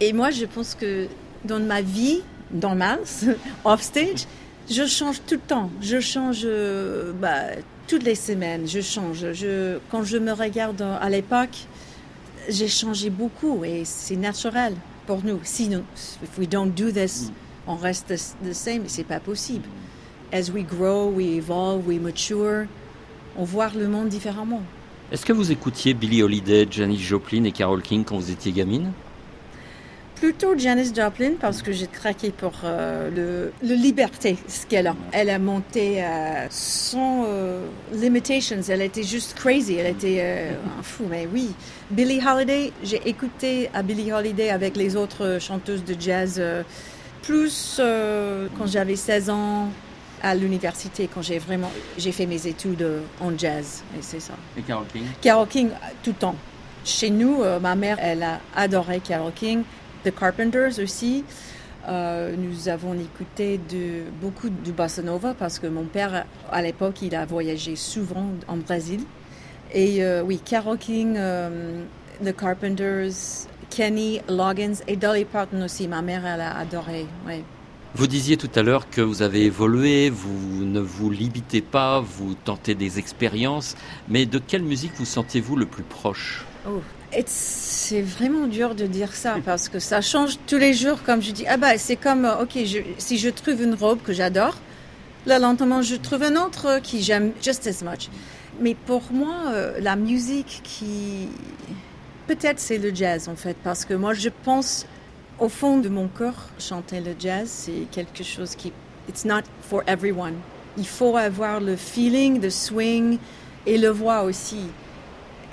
Et 0.00 0.12
moi, 0.12 0.32
je 0.32 0.46
pense 0.46 0.74
que 0.74 1.06
dans 1.44 1.60
ma 1.60 1.80
vie, 1.80 2.22
dans 2.50 2.74
Mars, 2.74 3.24
offstage, 3.64 4.26
je 4.70 4.86
change 4.86 5.20
tout 5.26 5.34
le 5.34 5.40
temps. 5.40 5.70
Je 5.80 6.00
change 6.00 6.42
euh, 6.44 7.12
bah, 7.12 7.42
toutes 7.86 8.02
les 8.02 8.14
semaines. 8.14 8.66
Je 8.66 8.80
change. 8.80 9.32
Je, 9.32 9.78
quand 9.90 10.02
je 10.02 10.18
me 10.18 10.32
regarde 10.32 10.82
à 10.82 11.08
l'époque, 11.08 11.56
j'ai 12.48 12.68
changé 12.68 13.10
beaucoup 13.10 13.64
et 13.64 13.82
c'est 13.84 14.16
naturel 14.16 14.74
pour 15.06 15.22
nous. 15.24 15.40
Sinon, 15.44 15.84
if 16.22 16.38
we 16.38 16.48
don't 16.48 16.70
do 16.74 16.90
this, 16.90 17.30
on 17.66 17.76
reste 17.76 18.08
the, 18.08 18.48
the 18.48 18.52
same. 18.52 18.82
C'est 18.88 19.04
pas 19.04 19.20
possible. 19.20 19.68
As 20.32 20.50
we 20.50 20.64
grow, 20.64 21.08
we 21.08 21.36
evolve, 21.36 21.86
we 21.86 22.00
mature, 22.00 22.66
on 23.36 23.44
voit 23.44 23.70
le 23.76 23.86
monde 23.86 24.08
différemment. 24.08 24.62
Est-ce 25.12 25.24
que 25.24 25.32
vous 25.32 25.52
écoutiez 25.52 25.94
Billie 25.94 26.24
Holiday, 26.24 26.66
Janis 26.68 26.98
Joplin 26.98 27.44
et 27.44 27.52
Carole 27.52 27.80
King 27.80 28.02
quand 28.04 28.16
vous 28.16 28.32
étiez 28.32 28.50
gamine? 28.50 28.90
Plutôt 30.16 30.56
Janis 30.56 30.92
Joplin 30.94 31.32
parce 31.38 31.60
que 31.60 31.72
j'ai 31.72 31.86
craqué 31.86 32.30
pour 32.30 32.52
euh, 32.64 33.52
le, 33.62 33.68
le 33.68 33.74
liberté 33.74 34.38
ce 34.48 34.64
qu'elle 34.64 34.86
a. 34.86 34.96
Elle 35.12 35.28
a 35.28 35.38
monté 35.38 36.02
euh, 36.02 36.46
sans 36.48 37.24
euh, 37.26 37.66
limitations. 37.92 38.60
Elle 38.66 38.80
était 38.80 39.02
juste 39.02 39.34
crazy. 39.34 39.74
Elle 39.74 39.88
était 39.88 40.18
euh, 40.20 40.52
un 40.78 40.82
fou. 40.82 41.04
Mais 41.10 41.28
oui, 41.30 41.50
Billie 41.90 42.20
Holiday. 42.26 42.72
J'ai 42.82 43.06
écouté 43.06 43.68
à 43.74 43.82
Billie 43.82 44.10
Holiday 44.10 44.48
avec 44.48 44.74
les 44.76 44.96
autres 44.96 45.36
chanteuses 45.38 45.84
de 45.84 45.94
jazz 46.00 46.42
plus 47.22 47.78
quand 47.78 48.66
j'avais 48.66 48.96
16 48.96 49.28
ans 49.30 49.68
à 50.22 50.34
l'université 50.34 51.10
quand 51.12 51.20
j'ai 51.20 51.38
vraiment 51.38 51.70
j'ai 51.98 52.10
fait 52.10 52.24
mes 52.24 52.46
études 52.46 52.86
en 53.20 53.36
jazz 53.36 53.82
et 53.98 54.00
c'est 54.02 54.20
ça. 54.20 54.32
Et 54.56 54.62
Carole 54.62 54.86
King? 54.90 55.02
Carole 55.20 55.48
King, 55.48 55.68
tout 56.02 56.10
le 56.10 56.16
temps. 56.16 56.36
Chez 56.84 57.10
nous, 57.10 57.42
ma 57.60 57.74
mère, 57.74 57.98
elle 58.00 58.22
a 58.22 58.40
adoré 58.54 59.00
Carole 59.00 59.32
King. 59.34 59.62
The 60.06 60.14
Carpenters 60.14 60.78
aussi. 60.78 61.24
Euh, 61.88 62.34
nous 62.36 62.68
avons 62.68 62.94
écouté 62.94 63.58
de, 63.58 64.04
beaucoup 64.20 64.48
de 64.48 64.70
bossa 64.70 65.02
nova 65.02 65.34
parce 65.34 65.58
que 65.58 65.66
mon 65.66 65.84
père, 65.84 66.26
à 66.50 66.62
l'époque, 66.62 67.02
il 67.02 67.14
a 67.14 67.24
voyagé 67.26 67.76
souvent 67.76 68.30
en 68.46 68.56
Brésil. 68.56 69.00
Et 69.74 70.04
euh, 70.04 70.22
oui, 70.22 70.40
Carole 70.44 70.78
King, 70.78 71.14
euh, 71.16 71.82
The 72.24 72.34
Carpenters, 72.36 73.12
Kenny 73.68 74.20
Loggins 74.28 74.74
et 74.86 74.96
Dolly 74.96 75.24
Parton 75.24 75.62
aussi. 75.62 75.88
Ma 75.88 76.02
mère, 76.02 76.24
elle 76.24 76.40
a 76.40 76.56
adoré. 76.56 77.06
Ouais. 77.26 77.42
Vous 77.94 78.06
disiez 78.06 78.36
tout 78.36 78.50
à 78.54 78.62
l'heure 78.62 78.88
que 78.90 79.00
vous 79.00 79.22
avez 79.22 79.44
évolué, 79.44 80.10
vous 80.10 80.64
ne 80.64 80.80
vous 80.80 81.10
limitez 81.10 81.62
pas, 81.62 82.00
vous 82.00 82.34
tentez 82.34 82.74
des 82.74 82.98
expériences, 82.98 83.74
mais 84.08 84.26
de 84.26 84.38
quelle 84.38 84.62
musique 84.62 84.92
vous 84.96 85.04
sentez-vous 85.04 85.56
le 85.56 85.66
plus 85.66 85.82
proche? 85.82 86.44
Oh, 86.68 86.82
c'est 87.26 88.02
vraiment 88.02 88.46
dur 88.46 88.74
de 88.74 88.86
dire 88.86 89.14
ça 89.14 89.36
parce 89.44 89.68
que 89.68 89.78
ça 89.78 90.00
change 90.00 90.38
tous 90.46 90.58
les 90.58 90.74
jours. 90.74 91.02
Comme 91.04 91.22
je 91.22 91.30
dis, 91.30 91.44
ah 91.48 91.56
bah 91.56 91.78
c'est 91.78 91.96
comme, 91.96 92.24
euh, 92.24 92.42
ok, 92.42 92.58
si 92.98 93.18
je 93.18 93.28
trouve 93.30 93.62
une 93.62 93.74
robe 93.74 94.00
que 94.02 94.12
j'adore, 94.12 94.56
là 95.24 95.38
lentement 95.38 95.82
je 95.82 95.96
trouve 95.96 96.22
un 96.22 96.36
autre 96.36 96.80
qui 96.82 97.02
j'aime 97.02 97.32
just 97.42 97.66
as 97.66 97.82
much. 97.82 98.08
Mais 98.60 98.74
pour 98.74 99.02
moi, 99.10 99.34
euh, 99.48 99.78
la 99.80 99.96
musique 99.96 100.60
qui, 100.62 101.28
peut-être 102.26 102.58
c'est 102.58 102.78
le 102.78 102.94
jazz 102.94 103.28
en 103.28 103.36
fait, 103.36 103.56
parce 103.62 103.84
que 103.84 103.94
moi 103.94 104.14
je 104.14 104.28
pense 104.44 104.86
au 105.38 105.48
fond 105.48 105.78
de 105.78 105.88
mon 105.88 106.08
cœur, 106.08 106.34
chanter 106.58 107.00
le 107.00 107.14
jazz, 107.18 107.48
c'est 107.48 107.86
quelque 107.92 108.24
chose 108.24 108.54
qui, 108.56 108.72
it's 109.08 109.24
not 109.24 109.42
for 109.62 109.82
everyone. 109.86 110.34
Il 110.78 110.86
faut 110.86 111.16
avoir 111.16 111.60
le 111.60 111.76
feeling, 111.76 112.40
le 112.40 112.50
swing 112.50 113.18
et 113.66 113.78
le 113.78 113.88
voix 113.88 114.22
aussi. 114.22 114.60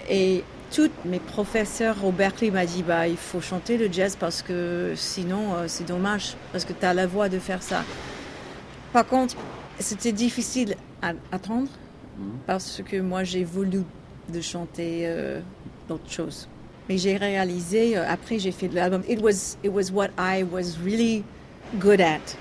Et 0.09 0.43
tous 0.73 0.89
mes 1.05 1.19
professeurs 1.19 2.03
au 2.03 2.11
Berkeley 2.11 2.49
m'ont 2.49 2.65
dit 2.65 2.83
bah, 2.83 3.07
il 3.07 3.17
faut 3.17 3.41
chanter 3.41 3.77
le 3.77 3.91
jazz 3.91 4.17
parce 4.19 4.41
que 4.41 4.93
sinon 4.95 5.53
euh, 5.53 5.65
c'est 5.67 5.83
dommage, 5.85 6.35
parce 6.51 6.65
que 6.65 6.73
tu 6.73 6.85
as 6.85 6.93
la 6.93 7.05
voix 7.05 7.29
de 7.29 7.39
faire 7.39 7.61
ça. 7.61 7.83
Par 8.91 9.05
contre, 9.05 9.35
c'était 9.79 10.11
difficile 10.11 10.75
à 11.01 11.13
attendre 11.31 11.69
parce 12.47 12.81
que 12.83 12.97
moi 12.99 13.23
j'ai 13.23 13.43
voulu 13.43 13.83
de 14.29 14.41
chanter 14.41 15.03
euh, 15.03 15.39
d'autres 15.87 16.09
choses. 16.09 16.47
Mais 16.89 16.97
j'ai 16.97 17.17
réalisé, 17.17 17.97
euh, 17.97 18.03
après 18.07 18.39
j'ai 18.39 18.51
fait 18.51 18.67
l'album, 18.67 19.03
it 19.07 19.21
was, 19.21 19.57
it 19.63 19.71
was 19.71 19.91
what 19.91 20.09
I 20.17 20.43
was 20.43 20.77
really 20.83 21.23
good 21.79 22.01
at. 22.01 22.35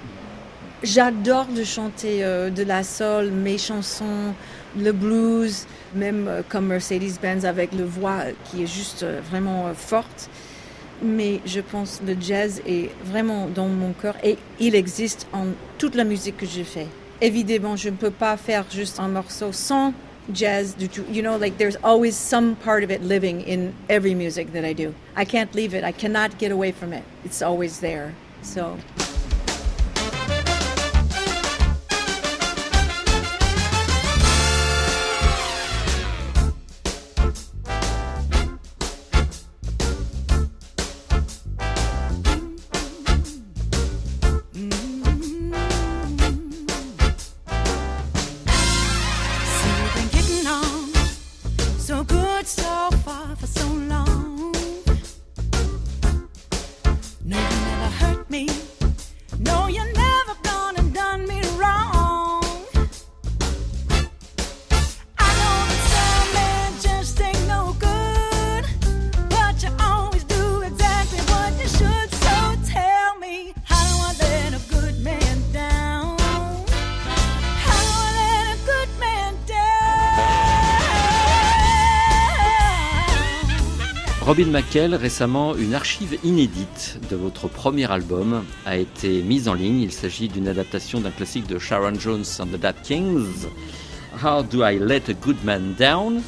J'adore 0.83 1.47
de 1.47 1.62
chanter 1.62 2.25
euh, 2.25 2.51
de 2.51 2.65
la 2.65 2.83
soul, 2.83 3.31
mes 3.31 3.59
chansons, 3.59 4.35
le 4.79 4.93
blues, 4.93 5.67
même 5.95 6.26
euh, 6.29 6.43
comme 6.49 6.67
Mercedes-Benz 6.67 7.45
avec 7.45 7.73
le 7.73 7.85
voix 7.85 8.25
qui 8.45 8.62
est 8.62 8.67
juste 8.67 9.02
euh, 9.02 9.21
vraiment 9.31 9.67
euh, 9.67 9.75
forte. 9.75 10.29
Mais 11.02 11.41
je 11.45 11.61
pense 11.61 12.00
que 12.00 12.12
le 12.12 12.17
jazz 12.21 12.62
est 12.67 12.91
vraiment 13.05 13.49
dans 13.49 13.67
mon 13.67 13.93
cœur 13.93 14.14
et 14.23 14.38
il 14.61 14.75
existe 14.75 15.26
en 15.33 15.47
toute 15.79 15.97
la 15.97 16.05
musique 16.05 16.37
que 16.37 16.47
je 16.47 16.62
fais. 16.62 16.87
Évidemment, 17.21 17.76
je 17.76 17.88
ne 17.88 17.97
peux 17.97 18.11
pas 18.11 18.37
faire 18.37 18.64
juste 18.71 19.00
un 19.00 19.09
morceau 19.09 19.52
sans 19.52 19.93
jazz 20.33 20.76
du 20.76 20.88
tout. 20.88 21.02
You 21.11 21.23
know, 21.23 21.37
like 21.37 21.59
there's 21.59 21.76
always 21.83 22.12
some 22.12 22.55
part 22.55 22.85
of 22.85 22.91
it 22.91 23.02
living 23.02 23.41
in 23.41 23.73
every 23.88 24.14
music 24.14 24.52
that 24.52 24.64
I 24.64 24.75
do. 24.75 24.95
I 25.17 25.25
can't 25.25 25.52
leave 25.55 25.75
it. 25.75 25.85
I 25.85 25.93
cannot 25.93 26.38
get 26.38 26.52
away 26.52 26.73
from 26.73 26.93
it. 26.93 27.02
It's 27.25 27.43
always 27.43 27.81
there. 27.81 28.12
So 28.43 28.76
Robin 84.33 84.47
McKell, 84.47 84.95
récemment, 84.95 85.55
une 85.57 85.75
archive 85.75 86.19
inédite 86.25 86.99
de 87.11 87.17
votre 87.17 87.49
premier 87.49 87.93
album 87.93 88.47
a 88.65 88.79
été 88.79 89.21
mise 89.21 89.47
en 89.47 89.53
ligne. 89.53 89.83
Il 89.83 89.93
s'agit 89.93 90.29
d'une 90.29 90.49
adaptation 90.49 91.03
d'un 91.03 91.11
classique 91.11 91.47
de 91.47 91.59
Sharon 91.59 92.01
Jones 92.01 92.25
and 92.39 92.47
the 92.47 92.59
Dap 92.59 92.81
Kings, 92.83 93.47
How 94.25 94.43
Do 94.43 94.65
I 94.65 94.79
Let 94.79 95.11
a 95.11 95.12
Good 95.12 95.45
Man 95.45 95.75
Down? 95.79 96.23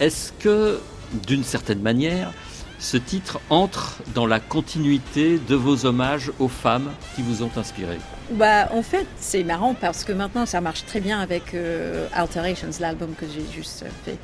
Est-ce 0.00 0.32
que, 0.38 0.80
d'une 1.28 1.44
certaine 1.44 1.82
manière, 1.82 2.32
ce 2.78 2.96
titre 2.96 3.38
entre 3.50 3.98
dans 4.14 4.26
la 4.26 4.40
continuité 4.40 5.38
de 5.46 5.54
vos 5.54 5.84
hommages 5.84 6.32
aux 6.38 6.48
femmes 6.48 6.90
qui 7.14 7.20
vous 7.20 7.42
ont 7.42 7.50
inspiré? 7.56 7.98
Bah, 8.30 8.70
en 8.72 8.82
fait, 8.82 9.06
c'est 9.18 9.44
marrant 9.44 9.74
parce 9.74 10.04
que 10.04 10.12
maintenant, 10.12 10.46
ça 10.46 10.62
marche 10.62 10.86
très 10.86 11.00
bien 11.00 11.20
avec 11.20 11.52
euh, 11.52 12.06
Alterations, 12.14 12.70
l'album 12.80 13.10
que 13.14 13.26
j'ai 13.26 13.44
juste 13.54 13.84
fait. 14.06 14.16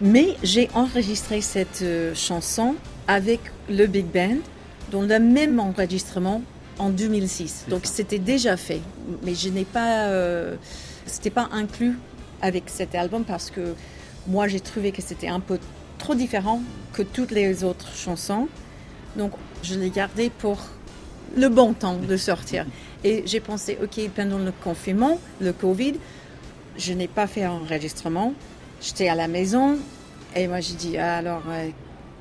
Mais 0.00 0.36
j'ai 0.42 0.70
enregistré 0.74 1.42
cette 1.42 1.82
euh, 1.82 2.14
chanson 2.14 2.74
avec 3.06 3.40
le 3.68 3.86
Big 3.86 4.06
Band 4.06 4.38
dans 4.90 5.02
le 5.02 5.18
même 5.18 5.60
enregistrement 5.60 6.42
en 6.78 6.88
2006. 6.88 7.66
Donc 7.68 7.82
c'était 7.84 8.18
déjà 8.18 8.56
fait, 8.56 8.80
mais 9.22 9.34
je 9.34 9.50
n'ai 9.50 9.66
pas, 9.66 10.06
euh, 10.06 10.56
c'était 11.04 11.30
pas 11.30 11.48
inclus 11.52 11.98
avec 12.40 12.64
cet 12.68 12.94
album 12.94 13.24
parce 13.24 13.50
que 13.50 13.74
moi 14.26 14.48
j'ai 14.48 14.60
trouvé 14.60 14.90
que 14.90 15.02
c'était 15.02 15.28
un 15.28 15.40
peu 15.40 15.58
trop 15.98 16.14
différent 16.14 16.62
que 16.94 17.02
toutes 17.02 17.30
les 17.30 17.62
autres 17.62 17.94
chansons. 17.94 18.48
Donc 19.16 19.32
je 19.62 19.74
l'ai 19.74 19.90
gardé 19.90 20.30
pour 20.30 20.58
le 21.36 21.48
bon 21.50 21.74
temps 21.74 21.96
de 21.96 22.16
sortir. 22.30 22.64
Et 23.04 23.22
j'ai 23.26 23.40
pensé, 23.40 23.76
ok, 23.82 24.08
pendant 24.14 24.38
le 24.38 24.52
confinement, 24.64 25.18
le 25.40 25.52
Covid, 25.52 25.94
je 26.78 26.92
n'ai 26.94 27.08
pas 27.08 27.26
fait 27.26 27.46
enregistrement. 27.46 28.32
J'étais 28.80 29.08
à 29.08 29.14
la 29.14 29.28
maison 29.28 29.76
et 30.34 30.48
moi 30.48 30.60
j'ai 30.60 30.74
dit, 30.74 30.96
ah, 30.96 31.18
alors 31.18 31.42
euh, 31.48 31.68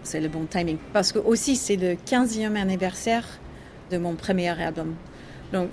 c'est 0.03 0.19
le 0.19 0.27
bon 0.27 0.45
timing. 0.45 0.77
Parce 0.91 1.13
que 1.13 1.19
aussi 1.19 1.55
c'est 1.55 1.77
le 1.77 1.93
15e 1.93 2.55
anniversaire 2.57 3.25
de 3.91 3.97
mon 3.97 4.15
premier 4.15 4.49
album. 4.61 4.95
Donc 5.53 5.69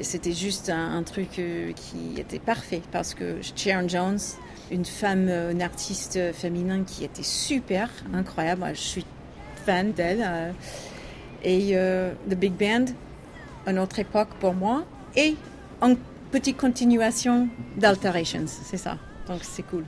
c'était 0.00 0.32
juste 0.32 0.68
un, 0.68 1.02
truc 1.04 1.38
euh, 1.38 1.72
qui 1.72 2.20
était 2.20 2.40
parfait 2.40 2.82
parce 2.90 3.14
que 3.14 3.36
Sharon 3.54 3.88
Jones, 3.88 4.18
une 4.72 4.84
femme, 4.84 5.28
euh, 5.28 5.52
une 5.52 5.62
artiste 5.62 6.18
féminin 6.32 6.82
qui 6.84 7.04
était 7.04 7.22
super, 7.22 7.88
incroyable. 8.12 8.66
Je 8.74 8.80
suis 8.80 9.06
fan 9.64 9.92
d'elle. 9.92 10.54
et 11.44 11.76
The 12.28 12.34
Big 12.34 12.52
Band, 12.52 12.86
une 13.66 13.78
autre 13.78 14.00
époque 14.00 14.30
pour 14.40 14.54
moi. 14.54 14.84
Et 15.14 15.36
une 15.82 15.96
petite 16.32 16.56
continuation 16.56 17.48
d'Alterations, 17.76 18.44
c'est 18.46 18.76
ça. 18.76 18.98
Donc 19.28 19.40
c'est 19.42 19.62
cool. 19.62 19.84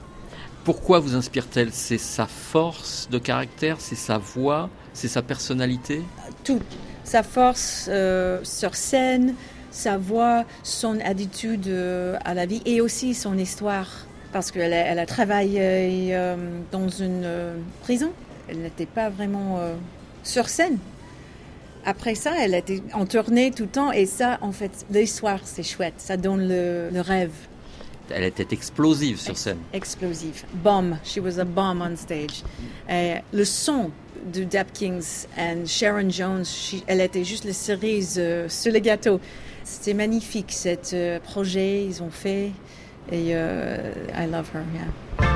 Pourquoi 0.69 1.01
vous 1.01 1.15
inspire-t-elle? 1.15 1.73
C'est 1.73 1.97
sa 1.97 2.27
force 2.27 3.09
de 3.11 3.19
caractère, 3.19 3.81
c'est 3.81 3.95
sa 3.95 4.19
voix, 4.19 4.69
c'est 4.93 5.09
sa 5.09 5.23
personnalité? 5.23 6.03
Tout. 6.45 6.61
Sa 7.05 7.23
force 7.23 7.87
euh, 7.89 8.41
sur 8.43 8.75
scène, 8.75 9.35
sa 9.71 9.97
voix, 9.97 10.45
son 10.63 11.01
attitude 11.01 11.69
euh, 11.69 12.19
à 12.23 12.35
la 12.35 12.45
vie 12.45 12.61
et 12.67 12.83
aussi 12.83 13.15
son 13.15 13.39
histoire. 13.39 13.89
Parce 14.31 14.51
qu'elle 14.51 14.75
a, 14.75 14.77
elle 14.77 14.99
a 14.99 15.07
travaillé 15.07 16.15
euh, 16.15 16.37
dans 16.71 16.91
une 16.91 17.27
prison. 17.81 18.13
Elle 18.51 18.59
n'était 18.59 18.85
pas 18.85 19.09
vraiment 19.09 19.59
sur 20.23 20.51
scène. 20.51 20.77
Après 21.87 22.15
ça, 22.15 22.33
elle 22.39 22.55
était 22.55 22.83
en 22.93 23.07
tournée 23.07 23.53
tout 23.53 23.63
le 23.63 23.71
temps. 23.71 23.91
Et 23.91 24.05
ça, 24.05 24.37
en 24.43 24.53
fait, 24.53 24.85
l'histoire, 24.91 25.41
c'est 25.45 25.63
chouette. 25.63 25.95
Ça 25.97 26.19
donne 26.19 26.47
le 26.47 27.01
rêve 27.01 27.33
Elle 28.11 28.25
était 28.25 28.47
explosive 28.53 29.19
sur 29.21 29.37
scène. 29.37 29.59
explosif. 29.73 30.45
Bomb. 30.55 30.97
She 31.05 31.19
was 31.19 31.39
a 31.39 31.45
bomb 31.45 31.81
on 31.83 31.97
stage. 31.97 32.43
Et 32.91 33.15
le 33.33 33.45
son 33.45 33.91
de 34.33 34.45
Dap 34.45 34.73
Kings 34.73 35.27
et 35.37 35.67
Sharon 35.67 36.11
Jones, 36.11 36.45
she- 36.45 36.83
elle 36.87 37.01
était 37.01 37.25
juste 37.25 37.45
la 37.45 37.53
cerise 37.53 38.17
euh, 38.19 38.49
sur 38.49 38.73
le 38.73 38.79
gâteau. 38.81 39.21
C'était 39.65 39.95
magnifique, 39.95 40.51
cet 40.53 40.93
euh, 40.95 41.21
projet, 41.21 41.85
ils 41.85 42.03
ont 42.03 42.11
fait. 42.11 42.51
Et 43.13 43.35
euh, 43.35 43.93
I 44.17 44.27
love 44.31 44.51
her, 44.55 44.63
yeah. 44.75 45.28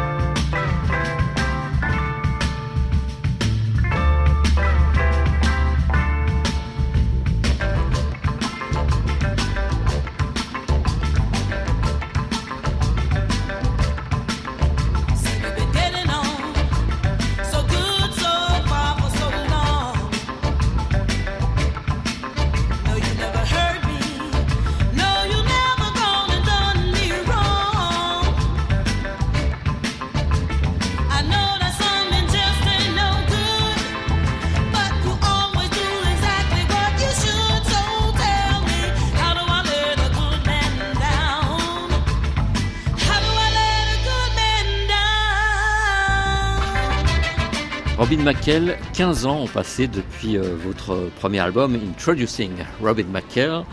McKell, 48.22 48.78
15 48.94 49.26
ans 49.26 49.40
ont 49.40 49.48
passé 49.48 49.88
depuis 49.88 50.36
euh, 50.36 50.54
votre 50.56 51.10
premier 51.18 51.40
album 51.40 51.74
Introducing 51.74 52.52
Robin 52.80 53.06
McKell. 53.12 53.64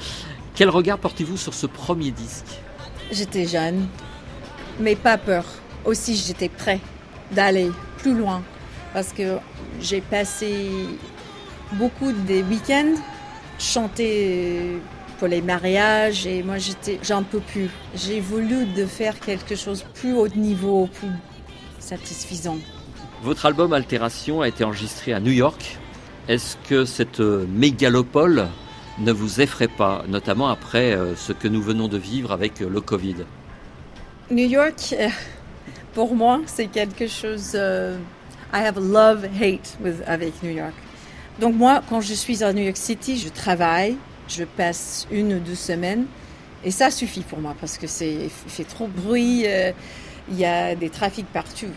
Quel 0.55 0.69
regard 0.69 0.97
portez-vous 0.97 1.37
sur 1.37 1.53
ce 1.53 1.67
premier 1.67 2.09
disque? 2.09 2.45
J'étais 3.11 3.45
jeune, 3.45 3.87
mais 4.79 4.95
pas 4.95 5.17
peur. 5.19 5.45
Aussi, 5.85 6.15
j'étais 6.15 6.49
prêt 6.49 6.79
d'aller 7.31 7.69
plus 7.97 8.15
loin 8.15 8.41
parce 8.91 9.13
que 9.13 9.37
j'ai 9.81 10.01
passé 10.01 10.69
beaucoup 11.73 12.11
des 12.11 12.41
week-ends 12.41 12.95
chanter 13.59 14.79
pour 15.19 15.27
les 15.27 15.41
mariages 15.41 16.25
et 16.25 16.41
moi 16.41 16.57
j'étais 16.57 16.99
j'en 17.03 17.23
peux 17.23 17.41
plus. 17.41 17.69
J'ai 17.93 18.19
voulu 18.19 18.65
de 18.65 18.85
faire 18.85 19.19
quelque 19.19 19.55
chose 19.55 19.85
plus 19.93 20.13
haut 20.13 20.27
niveau, 20.29 20.87
plus 20.87 21.09
satisfaisant. 21.77 22.57
Votre 23.23 23.45
album 23.45 23.73
Altération 23.73 24.41
a 24.41 24.47
été 24.47 24.63
enregistré 24.63 25.13
à 25.13 25.19
New 25.19 25.31
York. 25.31 25.77
Est-ce 26.27 26.55
que 26.69 26.85
cette 26.85 27.19
euh, 27.19 27.45
mégalopole 27.49 28.47
ne 28.99 29.11
vous 29.11 29.41
effraie 29.41 29.67
pas, 29.67 30.03
notamment 30.07 30.47
après 30.47 30.93
euh, 30.93 31.15
ce 31.15 31.33
que 31.33 31.47
nous 31.47 31.61
venons 31.61 31.87
de 31.87 31.97
vivre 31.97 32.31
avec 32.31 32.61
euh, 32.61 32.69
le 32.69 32.79
Covid? 32.81 33.15
New 34.31 34.47
York, 34.47 34.95
pour 35.93 36.15
moi, 36.15 36.39
c'est 36.45 36.67
quelque 36.67 37.07
chose. 37.07 37.55
I 37.55 38.57
have 38.57 38.77
a 38.77 38.81
love-hate 38.81 39.77
with- 39.83 40.03
avec 40.07 40.41
New 40.43 40.51
York. 40.51 40.73
Donc, 41.41 41.55
moi, 41.55 41.81
quand 41.89 41.99
je 42.01 42.13
suis 42.13 42.43
à 42.43 42.53
New 42.53 42.63
York 42.63 42.77
City, 42.77 43.17
je 43.17 43.29
travaille, 43.29 43.97
je 44.27 44.43
passe 44.43 45.07
une 45.11 45.33
ou 45.33 45.39
deux 45.39 45.55
semaines, 45.55 46.05
et 46.63 46.71
ça 46.71 46.91
suffit 46.91 47.21
pour 47.21 47.39
moi 47.39 47.55
parce 47.59 47.77
que 47.77 47.87
c'est 47.87 48.29
fait 48.47 48.65
trop 48.65 48.87
de 48.87 48.91
bruit, 49.01 49.45
il 50.29 50.37
y 50.37 50.45
a 50.45 50.75
des 50.75 50.89
trafics 50.89 51.31
partout. 51.31 51.71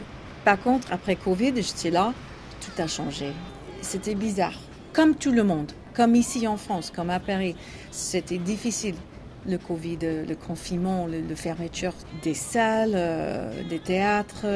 Par 0.45 0.61
contre, 0.61 0.93
après 0.93 1.17
Covid, 1.17 1.53
j'étais 1.57 1.91
là, 1.91 2.13
tout 2.61 2.83
a 2.83 2.87
changé. 2.87 3.33
C'était 3.81 4.15
bizarre. 4.15 4.59
Comme 4.93 5.15
tout 5.15 5.33
le 5.33 5.45
monde, 5.45 5.73
comme 5.95 6.15
ici 6.15 6.47
en 6.49 6.57
France, 6.57 6.93
comme 6.95 7.11
à 7.11 7.21
Paris, 7.21 7.55
c'était 7.91 8.39
difficile 8.39 8.95
le 9.47 9.59
Covid, 9.59 9.99
le 10.03 10.35
confinement, 10.35 11.07
le, 11.07 11.35
fermeture 11.35 11.95
des 12.23 12.35
salles, 12.35 12.93
euh, 12.95 13.63
des 13.69 13.79
théâtres. 13.79 14.47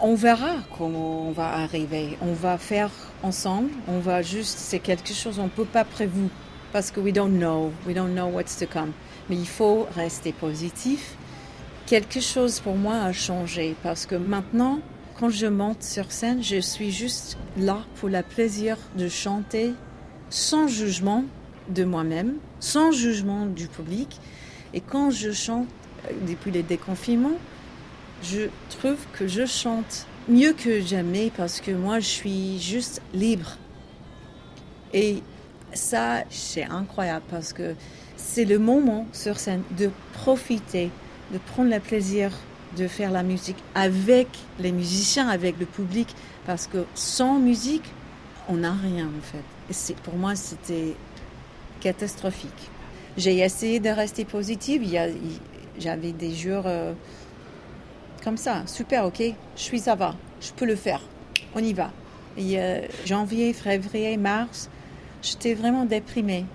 On 0.00 0.14
verra 0.14 0.56
comment 0.76 1.28
on 1.28 1.32
va 1.32 1.48
arriver. 1.48 2.16
On 2.22 2.32
va 2.32 2.58
faire 2.58 2.90
ensemble. 3.22 3.70
On 3.88 3.98
va 3.98 4.22
juste, 4.22 4.58
c'est 4.58 4.78
quelque 4.78 5.12
chose 5.12 5.38
on 5.38 5.48
peut 5.48 5.64
pas 5.64 5.84
prévoir 5.84 6.28
parce 6.72 6.90
que 6.90 7.00
we 7.00 7.12
don't 7.12 7.38
know, 7.38 7.70
we 7.86 7.94
don't 7.94 8.12
know 8.12 8.26
what's 8.26 8.56
to 8.58 8.66
come. 8.66 8.92
Mais 9.28 9.36
il 9.36 9.46
faut 9.46 9.86
rester 9.94 10.32
positif. 10.32 11.16
Quelque 11.92 12.20
chose 12.20 12.60
pour 12.60 12.76
moi 12.76 12.94
a 13.02 13.12
changé 13.12 13.76
parce 13.82 14.06
que 14.06 14.14
maintenant, 14.14 14.80
quand 15.20 15.28
je 15.28 15.44
monte 15.44 15.82
sur 15.82 16.10
scène, 16.10 16.42
je 16.42 16.58
suis 16.58 16.90
juste 16.90 17.36
là 17.58 17.84
pour 17.96 18.08
le 18.08 18.22
plaisir 18.22 18.78
de 18.96 19.08
chanter 19.08 19.74
sans 20.30 20.68
jugement 20.68 21.26
de 21.68 21.84
moi-même, 21.84 22.36
sans 22.60 22.92
jugement 22.92 23.44
du 23.44 23.66
public. 23.68 24.18
Et 24.72 24.80
quand 24.80 25.10
je 25.10 25.32
chante 25.32 25.66
euh, 26.06 26.12
depuis 26.26 26.50
le 26.50 26.62
déconfinement, 26.62 27.36
je 28.22 28.48
trouve 28.70 28.96
que 29.12 29.26
je 29.26 29.44
chante 29.44 30.06
mieux 30.30 30.54
que 30.54 30.80
jamais 30.80 31.30
parce 31.36 31.60
que 31.60 31.72
moi, 31.72 32.00
je 32.00 32.08
suis 32.08 32.58
juste 32.58 33.02
libre. 33.12 33.58
Et 34.94 35.22
ça, 35.74 36.24
c'est 36.30 36.64
incroyable 36.64 37.26
parce 37.30 37.52
que 37.52 37.74
c'est 38.16 38.46
le 38.46 38.58
moment 38.58 39.06
sur 39.12 39.38
scène 39.38 39.62
de 39.76 39.90
profiter, 40.14 40.90
de 41.32 41.38
prendre 41.38 41.70
le 41.70 41.80
plaisir 41.80 42.30
de 42.76 42.88
faire 42.88 43.10
la 43.10 43.22
musique 43.22 43.56
avec 43.74 44.28
les 44.58 44.72
musiciens, 44.72 45.28
avec 45.28 45.58
le 45.58 45.66
public, 45.66 46.14
parce 46.46 46.66
que 46.66 46.84
sans 46.94 47.38
musique, 47.38 47.84
on 48.48 48.56
n'a 48.56 48.72
rien 48.72 49.06
en 49.06 49.22
fait. 49.22 49.94
Pour 50.02 50.14
moi, 50.14 50.34
c'était 50.34 50.94
catastrophique. 51.80 52.70
J'ai 53.16 53.38
essayé 53.38 53.80
de 53.80 53.90
rester 53.90 54.24
positive. 54.24 54.82
J'avais 55.78 56.12
des 56.12 56.34
jours 56.34 56.64
euh, 56.66 56.92
comme 58.24 58.36
ça, 58.36 58.62
super, 58.66 59.06
ok, 59.06 59.22
je 59.56 59.60
suis 59.60 59.80
ça 59.80 59.94
va, 59.94 60.14
je 60.40 60.52
peux 60.52 60.66
le 60.66 60.76
faire, 60.76 61.00
on 61.54 61.60
y 61.60 61.72
va. 61.72 61.90
Euh, 62.38 62.86
janvier, 63.04 63.52
février, 63.52 64.16
mars, 64.16 64.70
j'étais 65.22 65.54
vraiment 65.54 65.84
déprimée. 65.84 66.46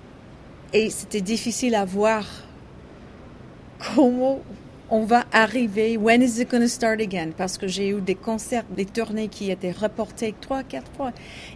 Et 0.73 0.89
c'était 0.89 1.21
difficile 1.21 1.75
à 1.75 1.85
voir 1.85 2.25
comment 3.95 4.39
on 4.89 5.03
va 5.05 5.25
arriver, 5.33 5.97
when 5.97 6.21
is 6.21 6.39
it 6.39 6.49
going 6.49 6.61
to 6.61 6.67
start 6.69 7.01
again? 7.01 7.31
Parce 7.37 7.57
que 7.57 7.67
j'ai 7.67 7.89
eu 7.89 7.99
des 8.01 8.15
concerts, 8.15 8.63
des 8.75 8.85
tournées 8.85 9.27
qui 9.27 9.51
étaient 9.51 9.71
reportées 9.71 10.33
trois, 10.39 10.63
quatre 10.63 10.91
fois. 10.95 11.11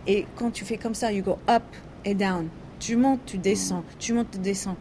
Et 0.08 0.26
quand 0.36 0.52
tu 0.52 0.66
fais 0.66 0.78
comme 0.78 0.96
ça, 0.96 1.12
you 1.12 1.24
go 1.24 1.38
up 1.50 1.64
et 2.04 2.14
down. 2.14 2.50
Tu 2.80 2.96
montes, 2.96 3.22
tu 3.26 3.38
descends, 3.38 3.84
tu 4.00 4.14
montes, 4.14 4.32
tu 4.32 4.40
descends. 4.40 4.76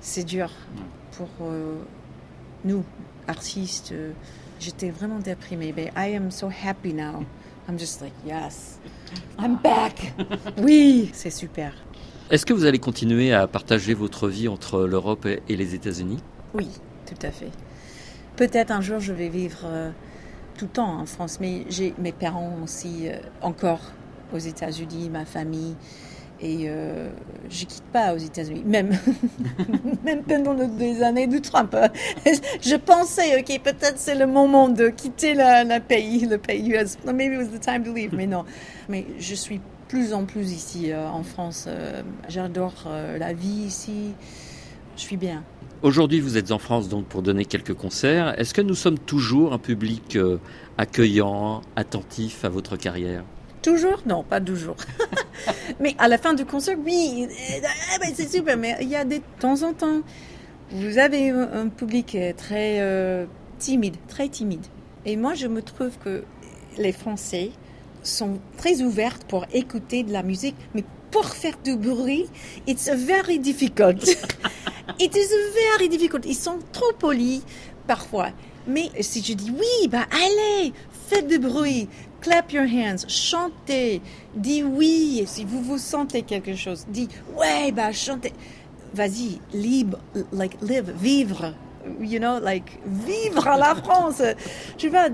C'est 0.00 0.24
dur 0.24 0.50
pour 1.16 1.28
euh, 1.42 1.76
nous, 2.64 2.84
artistes. 3.28 3.92
euh, 3.92 4.12
J'étais 4.58 4.90
vraiment 4.90 5.18
déprimée. 5.18 5.72
Mais 5.74 5.90
I 5.96 6.14
am 6.16 6.30
so 6.30 6.48
happy 6.48 6.92
now. 6.92 7.24
I'm 7.68 7.78
just 7.78 8.00
like, 8.02 8.12
yes, 8.26 8.78
I'm 9.38 9.56
back. 9.62 10.12
Oui, 10.62 11.08
c'est 11.14 11.30
super. 11.30 11.72
Est-ce 12.30 12.44
que 12.44 12.52
vous 12.52 12.64
allez 12.66 12.78
continuer 12.78 13.32
à 13.32 13.46
partager 13.46 13.94
votre 13.94 14.28
vie 14.28 14.48
entre 14.48 14.82
l'Europe 14.84 15.26
et 15.26 15.56
les 15.56 15.74
États-Unis? 15.74 16.18
Oui, 16.52 16.68
tout 17.06 17.26
à 17.26 17.30
fait. 17.30 17.50
Peut-être 18.40 18.70
un 18.70 18.80
jour 18.80 19.00
je 19.00 19.12
vais 19.12 19.28
vivre 19.28 19.58
euh, 19.66 19.90
tout 20.56 20.64
le 20.64 20.70
temps 20.70 20.98
en 20.98 21.04
France, 21.04 21.36
mais 21.42 21.66
j'ai 21.68 21.92
mes 21.98 22.10
parents 22.12 22.54
aussi 22.64 23.02
euh, 23.04 23.18
encore 23.42 23.80
aux 24.32 24.38
États-Unis, 24.38 25.10
ma 25.10 25.26
famille, 25.26 25.76
et 26.40 26.60
euh, 26.70 27.10
je 27.50 27.66
quitte 27.66 27.84
pas 27.92 28.14
aux 28.14 28.16
États-Unis, 28.16 28.62
même 28.64 28.96
même 30.04 30.22
pendant 30.22 30.54
le- 30.54 30.70
les 30.78 31.02
années 31.02 31.26
de 31.26 31.36
Trump. 31.36 31.76
je 32.62 32.76
pensais, 32.76 33.38
ok, 33.38 33.60
peut-être 33.62 33.98
c'est 33.98 34.14
le 34.14 34.26
moment 34.26 34.70
de 34.70 34.88
quitter 34.88 35.34
la 35.34 35.78
pays, 35.78 36.24
le 36.24 36.38
pays 36.38 36.66
US. 36.70 36.96
Maybe 37.04 37.34
it 37.34 37.38
was 37.40 37.48
the 37.58 37.60
time 37.60 37.84
to 37.84 37.92
leave, 37.92 38.14
mais 38.14 38.26
non. 38.26 38.46
Mais 38.88 39.04
je 39.18 39.34
suis 39.34 39.60
plus 39.88 40.14
en 40.14 40.24
plus 40.24 40.50
ici 40.50 40.92
euh, 40.92 41.06
en 41.10 41.24
France. 41.24 41.68
J'adore 42.26 42.88
la 43.18 43.34
vie 43.34 43.64
ici. 43.66 44.14
Je 45.00 45.06
suis 45.06 45.16
bien. 45.16 45.42
Aujourd'hui, 45.80 46.20
vous 46.20 46.36
êtes 46.36 46.52
en 46.52 46.58
France 46.58 46.90
donc 46.90 47.06
pour 47.06 47.22
donner 47.22 47.46
quelques 47.46 47.72
concerts. 47.72 48.38
Est-ce 48.38 48.52
que 48.52 48.60
nous 48.60 48.74
sommes 48.74 48.98
toujours 48.98 49.54
un 49.54 49.58
public 49.58 50.16
euh, 50.16 50.36
accueillant, 50.76 51.62
attentif 51.74 52.44
à 52.44 52.50
votre 52.50 52.76
carrière? 52.76 53.24
Toujours? 53.62 54.02
Non, 54.04 54.22
pas 54.22 54.42
toujours. 54.42 54.76
mais 55.80 55.94
à 55.96 56.06
la 56.06 56.18
fin 56.18 56.34
du 56.34 56.44
concert, 56.44 56.76
oui, 56.84 57.26
euh, 57.26 57.66
ah 57.94 57.98
ben, 57.98 58.12
c'est 58.14 58.30
super, 58.30 58.58
mais 58.58 58.76
il 58.82 58.90
y 58.90 58.94
a 58.94 59.06
des 59.06 59.20
de 59.20 59.24
temps 59.40 59.62
en 59.62 59.72
temps, 59.72 60.02
vous 60.70 60.98
avez 60.98 61.30
un, 61.30 61.68
public 61.68 62.18
très 62.36 62.80
euh, 62.80 63.24
timide, 63.58 63.96
très 64.06 64.28
timide. 64.28 64.66
Et 65.06 65.16
moi, 65.16 65.32
je 65.32 65.46
me 65.46 65.62
trouve 65.62 65.96
que 66.04 66.24
les 66.76 66.92
Français 66.92 67.52
sont 68.02 68.38
très 68.58 68.82
ouverts 68.82 69.18
pour 69.28 69.46
écouter 69.54 70.02
de 70.02 70.12
la 70.12 70.22
musique, 70.22 70.56
mais 70.74 70.84
pour 71.10 71.24
faire 71.24 71.56
du 71.64 71.74
bruit, 71.74 72.26
it's 72.66 72.90
very 72.90 73.38
difficult. 73.38 74.04
It 74.98 75.16
is 75.16 75.28
very 75.54 75.88
difficult. 75.88 76.24
Ils 76.26 76.34
sont 76.34 76.58
trop 76.72 76.92
polis 76.98 77.42
parfois. 77.86 78.30
Mais 78.66 78.90
si 79.00 79.22
je 79.22 79.32
dis 79.32 79.50
oui, 79.50 79.88
bah 79.88 80.06
allez, 80.10 80.72
faites 81.08 81.26
du 81.26 81.38
bruit, 81.38 81.88
clap 82.20 82.52
your 82.52 82.64
hands, 82.64 83.08
chantez, 83.08 84.00
dis 84.34 84.62
oui. 84.62 85.24
Si 85.26 85.44
vous 85.44 85.62
vous 85.62 85.78
sentez 85.78 86.22
quelque 86.22 86.54
chose, 86.54 86.86
dis 86.88 87.08
ouais, 87.36 87.72
bah 87.72 87.92
chantez. 87.92 88.32
Vas-y, 88.92 89.40
libre, 89.52 89.98
like 90.32 90.56
live, 90.62 90.92
vivre. 91.00 91.54
You 92.00 92.18
know, 92.18 92.38
like 92.38 92.78
vivre 92.86 93.48
à 93.48 93.56
la 93.56 93.74
France. 93.74 94.22
Tu 94.76 94.88
vois, 94.88 95.08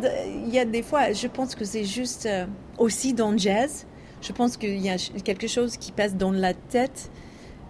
il 0.46 0.52
y 0.52 0.58
a 0.58 0.64
des 0.64 0.82
fois, 0.82 1.12
je 1.12 1.28
pense 1.28 1.54
que 1.54 1.64
c'est 1.64 1.84
juste 1.84 2.26
euh, 2.26 2.46
aussi 2.78 3.12
dans 3.12 3.30
le 3.30 3.38
jazz. 3.38 3.86
Je 4.20 4.32
pense 4.32 4.56
qu'il 4.56 4.80
y 4.80 4.90
a 4.90 4.96
quelque 5.24 5.46
chose 5.46 5.76
qui 5.76 5.92
passe 5.92 6.14
dans 6.14 6.32
la 6.32 6.54
tête 6.54 7.10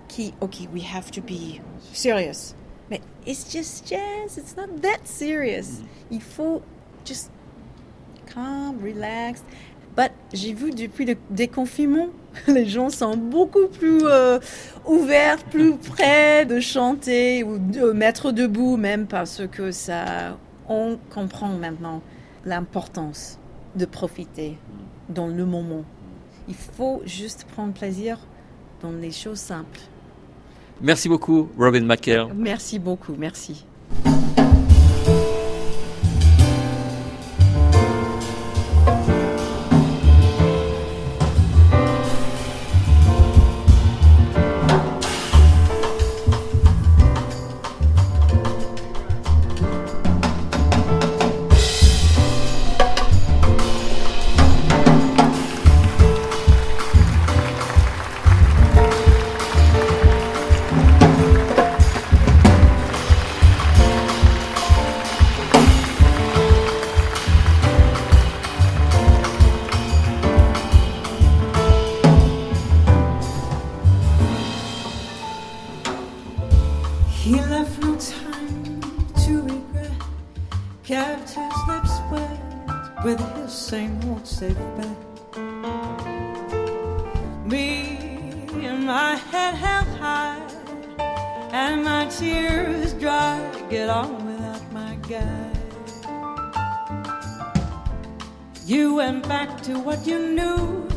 qui, 0.09 0.35
ok, 0.40 0.69
we 0.73 0.83
have 0.83 1.11
to 1.11 1.21
be 1.21 1.61
serious. 1.92 2.55
Mais 2.90 3.01
it's 3.27 3.53
just 3.53 3.88
jazz, 3.88 4.38
it's 4.38 4.57
not 4.57 4.83
that 4.83 5.07
serious. 5.07 5.83
Il 6.11 6.21
faut 6.21 6.62
just 7.05 7.31
calm, 8.27 8.79
relax. 8.83 9.42
But 9.97 10.12
j'ai 10.35 10.53
vu 10.53 10.73
depuis 10.73 11.07
le 11.07 11.16
déconfinement, 11.31 12.09
les 12.49 12.66
gens 12.66 12.90
sont 12.90 13.16
beaucoup 13.16 13.66
plus 13.66 14.05
euh, 14.05 14.38
ouverts, 14.85 15.42
plus 15.45 15.77
prêts 15.77 16.45
de 16.45 16.61
chanter 16.61 17.42
ou 17.42 17.59
de 17.59 17.92
mettre 17.92 18.31
debout 18.31 18.77
même 18.77 19.07
parce 19.07 19.42
que 19.51 19.73
ça, 19.73 20.37
on 20.69 20.99
comprend 21.11 21.49
maintenant 21.49 22.03
l'importance 22.45 23.38
de 23.75 23.87
profiter 23.87 24.59
dans 25.09 25.29
le 25.29 25.47
moment. 25.47 25.85
Il 26.47 26.55
faut 26.55 27.01
juste 27.07 27.47
prendre 27.55 27.73
plaisir 27.73 28.19
dans 28.83 28.92
les 28.92 29.12
choses 29.12 29.38
simples. 29.38 29.81
Merci 30.81 31.09
beaucoup, 31.09 31.49
Robin 31.59 31.83
Macker. 31.83 32.29
Merci 32.35 32.79
beaucoup, 32.79 33.15
merci. 33.19 33.65
With 83.19 83.37
his 83.37 83.53
same 83.53 83.99
old 84.11 84.27
safe 84.27 84.57
bet. 84.77 84.97
Me 87.47 87.99
and 88.67 88.85
my 88.87 89.17
head 89.17 89.55
held 89.55 89.89
high, 89.99 90.41
and 91.53 91.85
my 91.85 92.07
tears 92.07 92.93
dry. 92.95 93.39
Get 93.71 93.89
on 93.89 94.27
without 94.27 94.73
my 94.73 94.97
guy. 95.09 95.51
You 98.65 98.95
went 98.97 99.29
back 99.29 99.61
to 99.63 99.79
what 99.79 100.07
you 100.07 100.19
knew, 100.19 100.89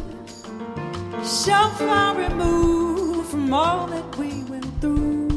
so 1.24 1.70
far 1.78 2.16
removed 2.16 3.30
from 3.30 3.54
all 3.54 3.88
that 3.88 4.18
we 4.18 4.44
went 4.44 4.82
through. 4.82 5.28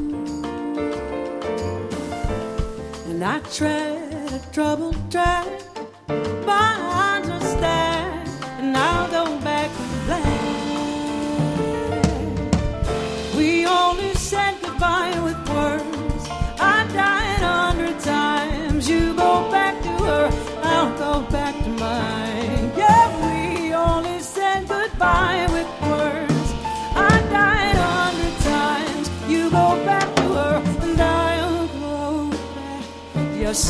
And 3.08 3.22
I 3.22 3.40
tread 3.40 4.32
a 4.32 4.40
troubled 4.52 5.10
track, 5.10 5.46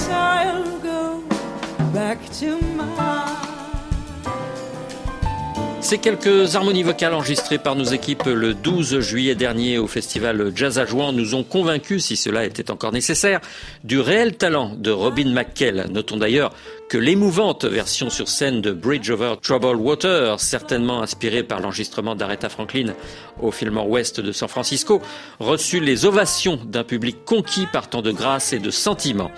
I'll 0.01 0.79
go 0.79 1.23
back 1.93 2.19
to 2.39 2.59
mine. 2.61 3.12
Ces 5.93 5.99
quelques 5.99 6.57
harmonies 6.57 6.85
vocales 6.85 7.13
enregistrées 7.13 7.59
par 7.59 7.77
nos 7.77 7.85
équipes 7.85 8.25
le 8.25 8.55
12 8.55 9.01
juillet 9.01 9.35
dernier 9.35 9.77
au 9.77 9.87
festival 9.87 10.51
Jazz 10.55 10.79
à 10.79 10.87
Jouan 10.87 11.13
nous 11.13 11.35
ont 11.35 11.45
convaincus, 11.45 12.07
si 12.07 12.17
cela 12.17 12.47
était 12.47 12.71
encore 12.71 12.93
nécessaire, 12.93 13.43
du 13.85 14.01
réel 14.01 14.39
talent 14.39 14.73
de 14.75 14.91
Robin 14.91 15.31
McKell. 15.35 15.89
Notons 15.91 16.17
d'ailleurs 16.17 16.55
que 16.89 16.97
l'émouvante 16.97 17.67
version 17.67 18.09
sur 18.09 18.29
scène 18.29 18.63
de 18.63 18.73
Bridge 18.73 19.11
Over 19.11 19.35
Troubled 19.43 19.77
Water, 19.77 20.41
certainement 20.41 21.03
inspirée 21.03 21.43
par 21.43 21.61
l'enregistrement 21.61 22.15
d'Aretha 22.15 22.49
Franklin 22.49 22.95
au 23.43 23.51
Fillmore 23.51 23.91
West 23.91 24.19
de 24.19 24.33
San 24.33 24.49
Francisco, 24.49 25.03
reçut 25.41 25.81
les 25.81 26.07
ovations 26.07 26.59
d'un 26.65 26.85
public 26.85 27.19
conquis 27.27 27.67
par 27.71 27.91
tant 27.91 28.01
de 28.01 28.13
grâce 28.13 28.55
et 28.55 28.61
de 28.61 28.71
sentiments. 28.71 29.31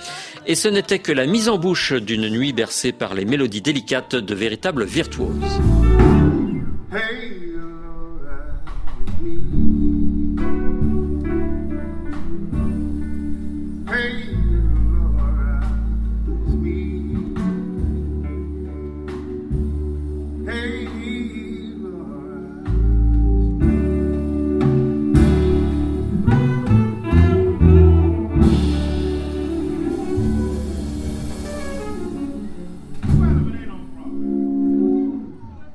Et 0.47 0.55
ce 0.55 0.69
n'était 0.69 1.01
que 1.01 1.11
la 1.11 1.27
mise 1.27 1.49
en 1.49 1.59
bouche 1.59 1.93
d'une 1.95 2.29
nuit 2.29 2.53
bercée 2.53 2.93
par 2.93 3.15
les 3.15 3.25
mélodies 3.25 3.61
délicates 3.61 4.15
de 4.15 4.35
véritables 4.37 4.85
virtuoses. 4.85 5.61
Hey, 6.95 7.24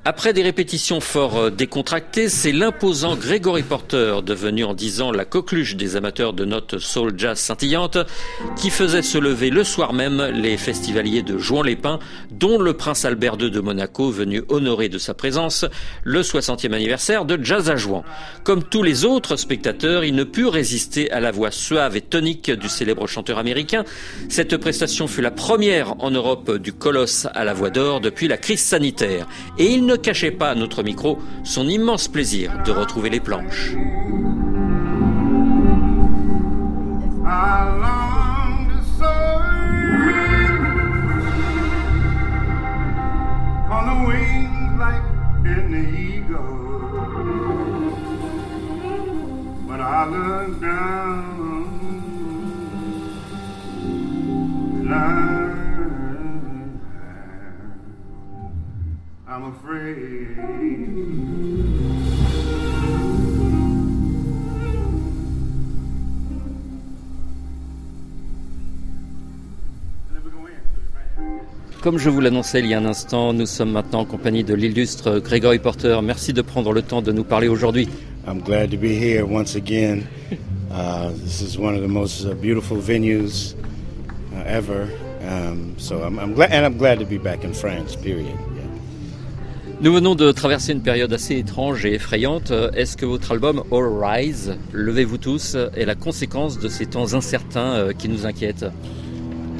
Après 0.09 0.33
des 0.33 0.41
répétitions 0.41 1.01
fort 1.01 1.37
euh, 1.37 1.49
décontractées, 1.51 2.29
c'est 2.29 2.51
l'imposant 2.51 3.15
Gregory 3.15 3.61
Porter, 3.61 4.23
devenu 4.25 4.63
en 4.63 4.73
dix 4.73 5.01
ans 5.01 5.11
la 5.11 5.23
coqueluche 5.23 5.75
des 5.75 5.95
amateurs 5.95 6.33
de 6.33 6.45
notes 6.45 6.79
soul 6.79 7.13
jazz 7.15 7.37
scintillantes, 7.37 7.99
qui 8.57 8.71
faisait 8.71 9.03
se 9.03 9.19
lever 9.19 9.51
le 9.51 9.63
soir 9.63 9.93
même 9.93 10.19
les 10.33 10.57
festivaliers 10.57 11.21
de 11.21 11.37
Jouan-les-Pins, 11.37 11.99
dont 12.31 12.57
le 12.57 12.73
prince 12.73 13.05
Albert 13.05 13.37
II 13.39 13.51
de 13.51 13.59
Monaco, 13.59 14.09
venu 14.09 14.41
honorer 14.49 14.89
de 14.89 14.97
sa 14.97 15.13
présence 15.13 15.63
le 16.03 16.23
60e 16.23 16.73
anniversaire 16.73 17.23
de 17.23 17.37
Jazz 17.39 17.69
à 17.69 17.75
Jouan. 17.75 18.03
Comme 18.43 18.63
tous 18.63 18.81
les 18.81 19.05
autres 19.05 19.35
spectateurs, 19.35 20.03
il 20.03 20.15
ne 20.15 20.23
put 20.23 20.47
résister 20.47 21.11
à 21.11 21.19
la 21.19 21.29
voix 21.29 21.51
suave 21.51 21.95
et 21.95 22.01
tonique 22.01 22.49
du 22.49 22.67
célèbre 22.67 23.05
chanteur 23.05 23.37
américain. 23.37 23.83
Cette 24.27 24.57
prestation 24.57 25.05
fut 25.05 25.21
la 25.21 25.29
première 25.29 26.03
en 26.03 26.09
Europe 26.09 26.57
du 26.57 26.73
colosse 26.73 27.27
à 27.35 27.43
la 27.43 27.53
voix 27.53 27.69
d'or 27.69 28.01
depuis 28.01 28.27
la 28.27 28.37
crise 28.37 28.63
sanitaire. 28.63 29.27
Et 29.59 29.67
il 29.67 29.85
ne 29.85 29.98
cachait 30.01 30.31
pas 30.31 30.49
à 30.49 30.55
notre 30.55 30.83
micro 30.83 31.19
son 31.43 31.67
immense 31.67 32.07
plaisir 32.07 32.51
de 32.65 32.71
retrouver 32.71 33.09
les 33.09 33.19
planches. 33.19 33.75
Comme 71.89 71.97
je 71.97 72.11
vous 72.11 72.21
l'annonçais 72.21 72.59
il 72.59 72.67
y 72.67 72.75
a 72.75 72.77
un 72.77 72.85
instant, 72.85 73.33
nous 73.33 73.47
sommes 73.47 73.71
maintenant 73.71 74.01
en 74.01 74.05
compagnie 74.05 74.43
de 74.43 74.53
l'illustre 74.53 75.17
Gregory 75.17 75.57
Porter. 75.57 75.99
Merci 76.03 76.33
de 76.33 76.43
prendre 76.43 76.71
le 76.71 76.83
temps 76.83 77.01
de 77.01 77.11
nous 77.11 77.23
parler 77.23 77.47
aujourd'hui. 77.47 77.89
I'm 78.27 78.41
glad 78.41 78.69
to 78.69 78.77
be 78.77 78.91
here 78.91 79.25
once 79.25 79.55
again. 79.55 80.03
Uh, 80.71 81.09
this 81.23 81.41
is 81.41 81.57
one 81.57 81.73
of 81.73 81.81
the 81.81 81.87
most 81.87 82.23
uh, 82.25 82.35
beautiful 82.35 82.77
venues 82.77 83.55
uh, 84.35 84.43
ever. 84.45 84.87
Um, 85.27 85.73
so 85.79 86.03
I'm, 86.03 86.19
I'm 86.19 86.35
glad, 86.35 86.51
and 86.51 86.63
I'm 86.63 86.77
glad 86.77 86.99
to 86.99 87.05
be 87.05 87.17
back 87.17 87.43
in 87.43 87.53
France. 87.53 87.95
Period. 87.95 88.37
Nous 89.81 89.91
venons 89.91 90.13
de 90.13 90.31
traverser 90.31 90.73
une 90.73 90.83
période 90.83 91.11
assez 91.11 91.37
étrange 91.37 91.87
et 91.87 91.95
effrayante. 91.95 92.51
Est-ce 92.75 92.97
que 92.97 93.07
votre 93.07 93.31
album 93.31 93.63
All 93.71 93.89
Rise, 93.99 94.57
Levez-vous 94.73 95.17
tous, 95.17 95.57
est 95.75 95.85
la 95.85 95.95
conséquence 95.95 96.59
de 96.59 96.69
ces 96.69 96.85
temps 96.85 97.15
incertains 97.15 97.73
euh, 97.73 97.91
qui 97.91 98.09
nous 98.09 98.27
inquiètent? 98.27 98.67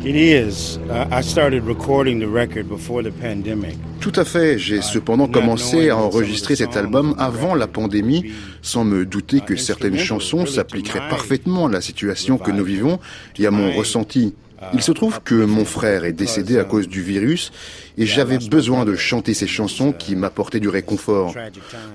It 0.06 0.16
is. 0.16 0.78
Uh, 0.90 1.08
I 1.12 1.22
started 1.22 1.66
recording 1.66 2.20
the 2.20 2.28
record 2.28 2.70
before 2.70 3.04
the 3.04 3.12
pandemic. 3.12 3.76
Tout 4.00 4.14
à 4.16 4.24
fait. 4.24 4.58
J'ai 4.58 4.82
cependant 4.82 5.28
commencé 5.28 5.90
à 5.90 5.98
enregistrer 5.98 6.56
cet 6.56 6.78
album 6.78 7.16
avant 7.18 7.54
la 7.54 7.68
pandémie, 7.68 8.32
sans 8.62 8.86
me 8.86 9.06
douter 9.06 9.42
que 9.42 9.58
certaines 9.58 9.98
chansons 9.98 10.46
s'appliqueraient 10.46 11.10
parfaitement 11.10 11.66
à 11.66 11.70
la 11.70 11.82
situation 11.82 12.38
que 12.38 12.50
nous 12.50 12.64
vivons 12.64 13.00
et 13.38 13.46
à 13.46 13.52
mon 13.52 13.74
ressenti. 13.74 14.36
Il 14.74 14.82
se 14.82 14.92
trouve 14.94 15.22
que 15.22 15.36
mon 15.36 15.66
frère 15.66 16.06
est 16.06 16.14
décédé 16.14 16.60
à 16.60 16.64
cause 16.64 16.88
du 16.88 17.02
virus 17.02 17.52
et 17.98 18.06
j'avais 18.06 18.38
besoin 18.38 18.86
de 18.86 18.96
chanter 18.96 19.34
ces 19.34 19.48
chansons 19.48 19.92
qui 19.92 20.16
m'apportaient 20.16 20.60
du 20.60 20.70
réconfort. 20.70 21.34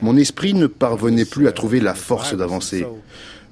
Mon 0.03 0.17
esprit 0.17 0.55
ne 0.55 0.67
parvenait 0.67 1.25
plus 1.27 1.47
à 1.47 1.53
trouver 1.53 1.81
la 1.81 1.95
force 1.95 2.35
d'avancer. 2.35 2.87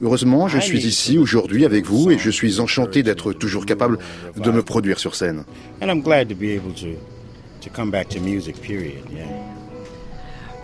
Heureusement, 0.03 0.49
je 0.49 0.59
suis 0.59 0.85
ici 0.85 1.17
aujourd'hui 1.17 1.65
avec 1.65 1.87
vous 1.87 2.11
et 2.11 2.19
je 2.19 2.31
suis 2.31 2.59
enchanté 2.59 3.05
d'être 3.05 3.33
toujours 3.33 3.65
capable 3.65 3.99
de 4.37 4.51
me 4.51 4.63
produire 4.63 4.99
sur 4.99 5.15
scène. 5.15 5.45
And 5.81 5.87
I'm 5.87 6.03
glad 6.03 6.29
to 6.29 6.35
be 6.35 6.51
able 6.51 6.75
to, 6.75 6.99
to 7.61 7.71
come 7.73 7.93
back 7.93 8.09
to 8.09 8.21
music, 8.21 8.61
period. 8.61 9.05
Yeah. 9.13 9.27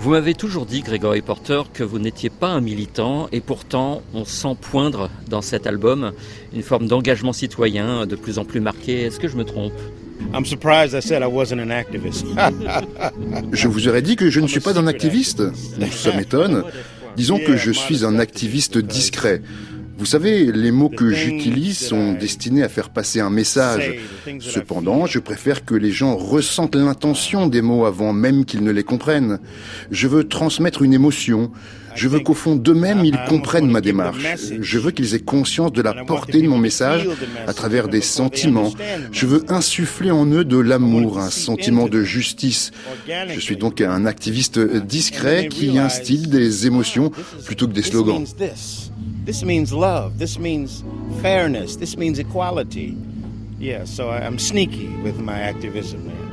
Vous 0.00 0.10
m'avez 0.10 0.34
toujours 0.34 0.66
dit, 0.66 0.82
Gregory 0.82 1.22
Porter, 1.22 1.62
que 1.72 1.82
vous 1.84 1.98
n'étiez 1.98 2.30
pas 2.30 2.48
un 2.48 2.60
militant 2.60 3.28
et 3.30 3.40
pourtant 3.40 4.02
on 4.12 4.24
sent 4.24 4.56
poindre 4.60 5.08
dans 5.28 5.42
cet 5.42 5.66
album 5.66 6.12
une 6.52 6.62
forme 6.62 6.86
d'engagement 6.86 7.32
citoyen 7.32 8.06
de 8.06 8.16
plus 8.16 8.38
en 8.38 8.44
plus 8.44 8.60
marqué. 8.60 9.02
Est-ce 9.02 9.20
que 9.20 9.28
je 9.28 9.36
me 9.36 9.44
trompe? 9.44 9.72
I'm 10.34 10.44
surprised 10.44 10.94
I 10.94 11.00
said 11.00 11.22
I 11.22 11.26
wasn't 11.26 11.60
an 11.60 11.70
activist. 11.70 12.26
Je 13.52 13.68
vous 13.68 13.86
aurais 13.86 14.02
dit 14.02 14.16
que 14.16 14.30
je 14.30 14.40
ne 14.40 14.48
suis 14.48 14.60
pas 14.60 14.78
un 14.78 14.86
activiste. 14.88 15.44
Ça 15.92 16.12
m'étonne. 16.16 16.64
Disons 17.18 17.40
que 17.40 17.56
je 17.56 17.72
suis 17.72 18.04
un 18.04 18.20
activiste 18.20 18.78
discret. 18.78 19.42
Vous 19.98 20.06
savez, 20.06 20.52
les 20.52 20.70
mots 20.70 20.88
que 20.88 21.10
j'utilise 21.10 21.76
sont 21.76 22.12
destinés 22.12 22.62
à 22.62 22.68
faire 22.68 22.90
passer 22.90 23.18
un 23.18 23.28
message. 23.28 23.96
Cependant, 24.38 25.06
je 25.06 25.18
préfère 25.18 25.64
que 25.64 25.74
les 25.74 25.90
gens 25.90 26.14
ressentent 26.14 26.76
l'intention 26.76 27.48
des 27.48 27.60
mots 27.60 27.86
avant 27.86 28.12
même 28.12 28.44
qu'ils 28.44 28.62
ne 28.62 28.70
les 28.70 28.84
comprennent. 28.84 29.40
Je 29.90 30.06
veux 30.06 30.28
transmettre 30.28 30.82
une 30.82 30.94
émotion. 30.94 31.50
Je 31.94 32.08
veux 32.08 32.20
qu'au 32.20 32.34
fond 32.34 32.56
d'eux-mêmes, 32.56 33.04
ils 33.04 33.18
comprennent 33.28 33.70
ma 33.70 33.80
démarche. 33.80 34.24
Je 34.60 34.78
veux 34.78 34.90
qu'ils 34.90 35.14
aient 35.14 35.20
conscience 35.20 35.72
de 35.72 35.82
la 35.82 35.94
portée 36.04 36.42
de 36.42 36.48
mon 36.48 36.58
message 36.58 37.08
à 37.46 37.52
travers 37.52 37.88
des 37.88 38.00
sentiments. 38.00 38.72
Je 39.12 39.26
veux 39.26 39.44
insuffler 39.48 40.10
en 40.10 40.26
eux 40.26 40.44
de 40.44 40.58
l'amour, 40.58 41.18
un 41.18 41.30
sentiment 41.30 41.88
de 41.88 42.02
justice. 42.02 42.70
Je 43.06 43.40
suis 43.40 43.56
donc 43.56 43.80
un 43.80 44.06
activiste 44.06 44.58
discret 44.58 45.48
qui 45.48 45.78
instille 45.78 46.28
des 46.28 46.66
émotions 46.66 47.10
plutôt 47.44 47.66
que 47.66 47.72
des 47.72 47.82
slogans. 47.82 48.24
This 49.26 49.44
means 49.44 49.72
love. 49.72 50.16
This 50.18 50.38
means 50.38 50.82
fairness. 51.20 51.76
This 51.76 51.98
means 51.98 52.18
equality. 52.18 52.96
Yeah, 53.60 53.84
so 53.84 54.08
I'm 54.10 54.38
sneaky 54.38 54.88
with 55.02 55.18
my 55.18 55.38
activism 55.38 56.06
there. 56.06 56.27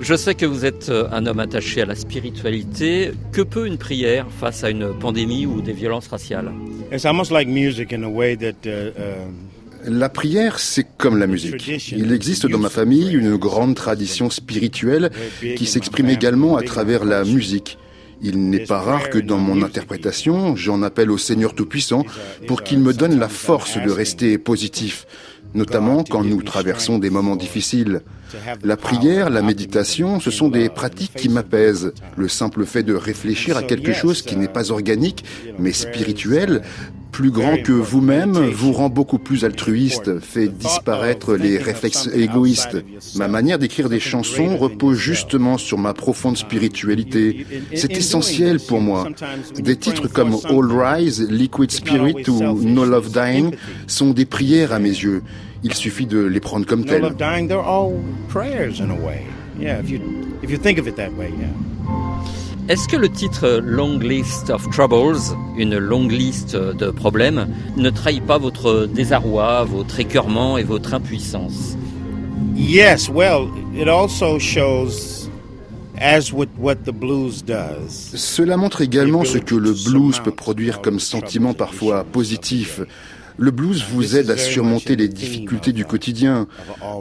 Je 0.00 0.14
sais 0.14 0.34
que 0.34 0.46
vous 0.46 0.64
êtes 0.64 0.88
euh, 0.88 1.08
un 1.12 1.26
homme 1.26 1.40
attaché 1.40 1.82
à 1.82 1.86
la 1.86 1.94
spiritualité. 1.94 3.12
Que 3.32 3.42
peut 3.42 3.66
une 3.66 3.76
prière 3.76 4.26
face 4.40 4.64
à 4.64 4.70
une 4.70 4.98
pandémie 4.98 5.44
ou 5.44 5.60
des 5.60 5.74
violences 5.74 6.08
raciales? 6.08 6.50
It's 6.90 7.04
almost 7.04 7.30
like 7.30 7.46
music 7.48 7.92
in 7.92 8.02
a 8.02 8.08
way 8.08 8.36
that 8.38 8.66
uh, 8.66 8.92
uh, 8.98 9.90
La 9.90 10.08
prière, 10.08 10.58
c'est 10.58 10.86
comme 10.96 11.18
la 11.18 11.26
musique. 11.26 11.68
Il 11.92 12.12
existe 12.12 12.46
dans 12.46 12.58
ma 12.58 12.70
famille 12.70 13.12
une 13.12 13.36
grande 13.36 13.74
tradition 13.74 14.30
spirituelle 14.30 15.10
qui 15.56 15.66
s'exprime 15.66 16.08
également 16.08 16.56
à 16.56 16.62
travers 16.62 17.04
la 17.04 17.24
musique. 17.24 17.78
Il 18.22 18.50
n'est 18.50 18.64
pas 18.64 18.80
rare 18.80 19.08
que 19.08 19.18
dans 19.18 19.38
mon 19.38 19.62
interprétation, 19.62 20.54
j'en 20.54 20.82
appelle 20.82 21.10
au 21.10 21.16
Seigneur 21.16 21.54
Tout-Puissant 21.54 22.04
pour 22.46 22.62
qu'il 22.62 22.80
me 22.80 22.92
donne 22.92 23.18
la 23.18 23.28
force 23.28 23.78
de 23.78 23.90
rester 23.90 24.36
positif, 24.36 25.06
notamment 25.54 26.04
quand 26.04 26.24
nous 26.24 26.42
traversons 26.42 26.98
des 26.98 27.10
moments 27.10 27.36
difficiles. 27.36 28.02
La 28.62 28.76
prière, 28.76 29.30
la 29.30 29.42
méditation, 29.42 30.20
ce 30.20 30.30
sont 30.30 30.48
des 30.48 30.68
pratiques 30.68 31.14
qui 31.14 31.28
m'apaisent. 31.28 31.92
Le 32.16 32.28
simple 32.28 32.64
fait 32.64 32.82
de 32.82 32.94
réfléchir 32.94 33.56
à 33.56 33.62
quelque 33.62 33.92
chose 33.92 34.22
qui 34.22 34.36
n'est 34.36 34.48
pas 34.48 34.70
organique, 34.70 35.24
mais 35.58 35.72
spirituel, 35.72 36.62
plus 37.10 37.30
grand 37.30 37.56
que 37.56 37.72
vous-même 37.72 38.32
vous 38.32 38.72
rend 38.72 38.88
beaucoup 38.88 39.18
plus 39.18 39.44
altruiste, 39.44 40.20
fait 40.20 40.48
disparaître 40.48 41.34
les 41.34 41.58
réflexes 41.58 42.08
égoïstes. 42.14 42.82
Ma 43.16 43.28
manière 43.28 43.58
d'écrire 43.58 43.88
des 43.88 44.00
chansons 44.00 44.56
repose 44.56 44.96
justement 44.96 45.58
sur 45.58 45.78
ma 45.78 45.94
profonde 45.94 46.36
spiritualité. 46.36 47.46
C'est 47.74 47.96
essentiel 47.96 48.60
pour 48.60 48.80
moi. 48.80 49.08
Des 49.58 49.76
titres 49.76 50.08
comme 50.08 50.36
All 50.48 50.72
Rise, 50.72 51.26
Liquid 51.30 51.70
Spirit 51.70 52.28
ou 52.28 52.42
No 52.62 52.84
Love 52.84 53.10
Dying 53.10 53.52
sont 53.86 54.10
des 54.10 54.24
prières 54.24 54.72
à 54.72 54.78
mes 54.78 54.88
yeux. 54.88 55.22
Il 55.62 55.74
suffit 55.74 56.06
de 56.06 56.20
les 56.20 56.40
prendre 56.40 56.66
comme 56.66 56.84
telles. 56.84 57.14
Est-ce 62.70 62.86
que 62.86 62.96
le 62.96 63.08
titre 63.08 63.60
Long 63.64 63.98
List 63.98 64.48
of 64.48 64.70
Troubles, 64.70 65.18
une 65.58 65.76
longue 65.76 66.12
liste 66.12 66.54
de 66.54 66.92
problèmes, 66.92 67.48
ne 67.76 67.90
trahit 67.90 68.24
pas 68.24 68.38
votre 68.38 68.86
désarroi, 68.86 69.64
votre 69.64 69.98
écœurement 69.98 70.56
et 70.56 70.62
votre 70.62 70.94
impuissance? 70.94 71.76
Yes, 72.54 73.08
well, 73.08 73.48
it 73.74 73.88
also 73.88 74.38
shows, 74.38 75.28
as 76.00 76.32
with 76.32 76.48
what 76.60 76.84
the 76.84 76.92
blues 76.92 77.42
does, 77.44 78.12
Cela 78.14 78.56
montre 78.56 78.82
également 78.82 79.24
ce 79.24 79.38
que 79.38 79.56
le 79.56 79.72
blues 79.72 80.20
peut 80.20 80.30
produire 80.30 80.80
comme 80.80 81.00
sentiment 81.00 81.54
parfois 81.54 82.04
positif. 82.04 82.82
Le 83.40 83.50
blues 83.50 83.82
vous 83.90 84.18
aide 84.18 84.28
à 84.30 84.36
surmonter 84.36 84.96
les 84.96 85.08
difficultés 85.08 85.72
du 85.72 85.86
quotidien. 85.86 86.46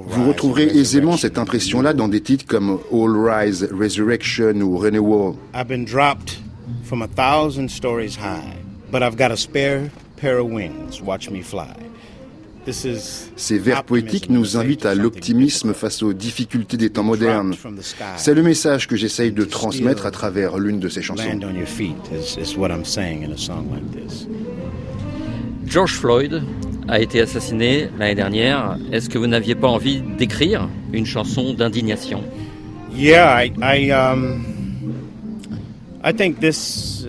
Vous 0.08 0.26
retrouverez 0.26 0.68
aisément 0.68 1.18
cette 1.18 1.38
impression-là 1.38 1.94
dans 1.94 2.08
des 2.08 2.22
titres 2.22 2.46
comme 2.48 2.80
All 2.94 3.14
Rise, 3.14 3.68
Resurrection 3.78 4.54
ou 4.62 4.78
Renewal. 4.78 5.34
I've 5.54 5.68
been 5.68 5.84
dropped 5.84 6.40
from 6.86 7.02
a 7.02 7.08
thousand 7.08 7.68
stories 7.68 8.16
high, 8.16 8.56
but 8.90 9.02
I've 9.02 9.18
got 9.18 9.34
a 9.34 9.36
spare 9.36 9.92
pair 10.16 10.40
of 10.40 10.50
wings. 10.50 11.02
Watch 11.04 11.30
me 11.30 11.42
fly. 11.42 11.68
Ces 13.36 13.58
vers 13.58 13.84
poétiques 13.84 14.30
nous 14.30 14.56
invitent 14.56 14.86
à 14.86 14.96
l'optimisme 14.96 15.74
face 15.74 16.02
aux 16.04 16.14
difficultés 16.14 16.78
des 16.78 16.90
temps 16.90 17.04
modernes. 17.04 17.54
C'est 18.16 18.34
le 18.34 18.44
message 18.44 18.88
que 18.88 18.96
j'essaye 18.96 19.34
de 19.34 19.44
transmettre 19.44 20.06
à 20.06 20.12
travers 20.12 20.58
l'une 20.58 20.80
de 20.80 20.88
ces 20.88 21.02
chansons. 21.02 21.24
George 25.70 25.94
Floyd 25.94 26.42
a 26.88 27.00
été 27.00 27.22
assassiné 27.22 27.90
l'année 28.00 28.16
dernière. 28.16 28.78
Est-ce 28.92 29.08
que 29.08 29.20
vous 29.20 29.28
n'aviez 29.28 29.54
pas 29.54 29.68
envie 29.68 30.02
d'écrire 30.02 30.68
une 30.94 31.06
chanson 31.06 31.54
d'indignation? 31.54 32.24
Yeah, 32.92 33.46
I, 33.46 33.54
I, 33.62 33.92
um, 33.92 34.44
I 36.04 36.12
think 36.12 36.40
this, 36.40 37.08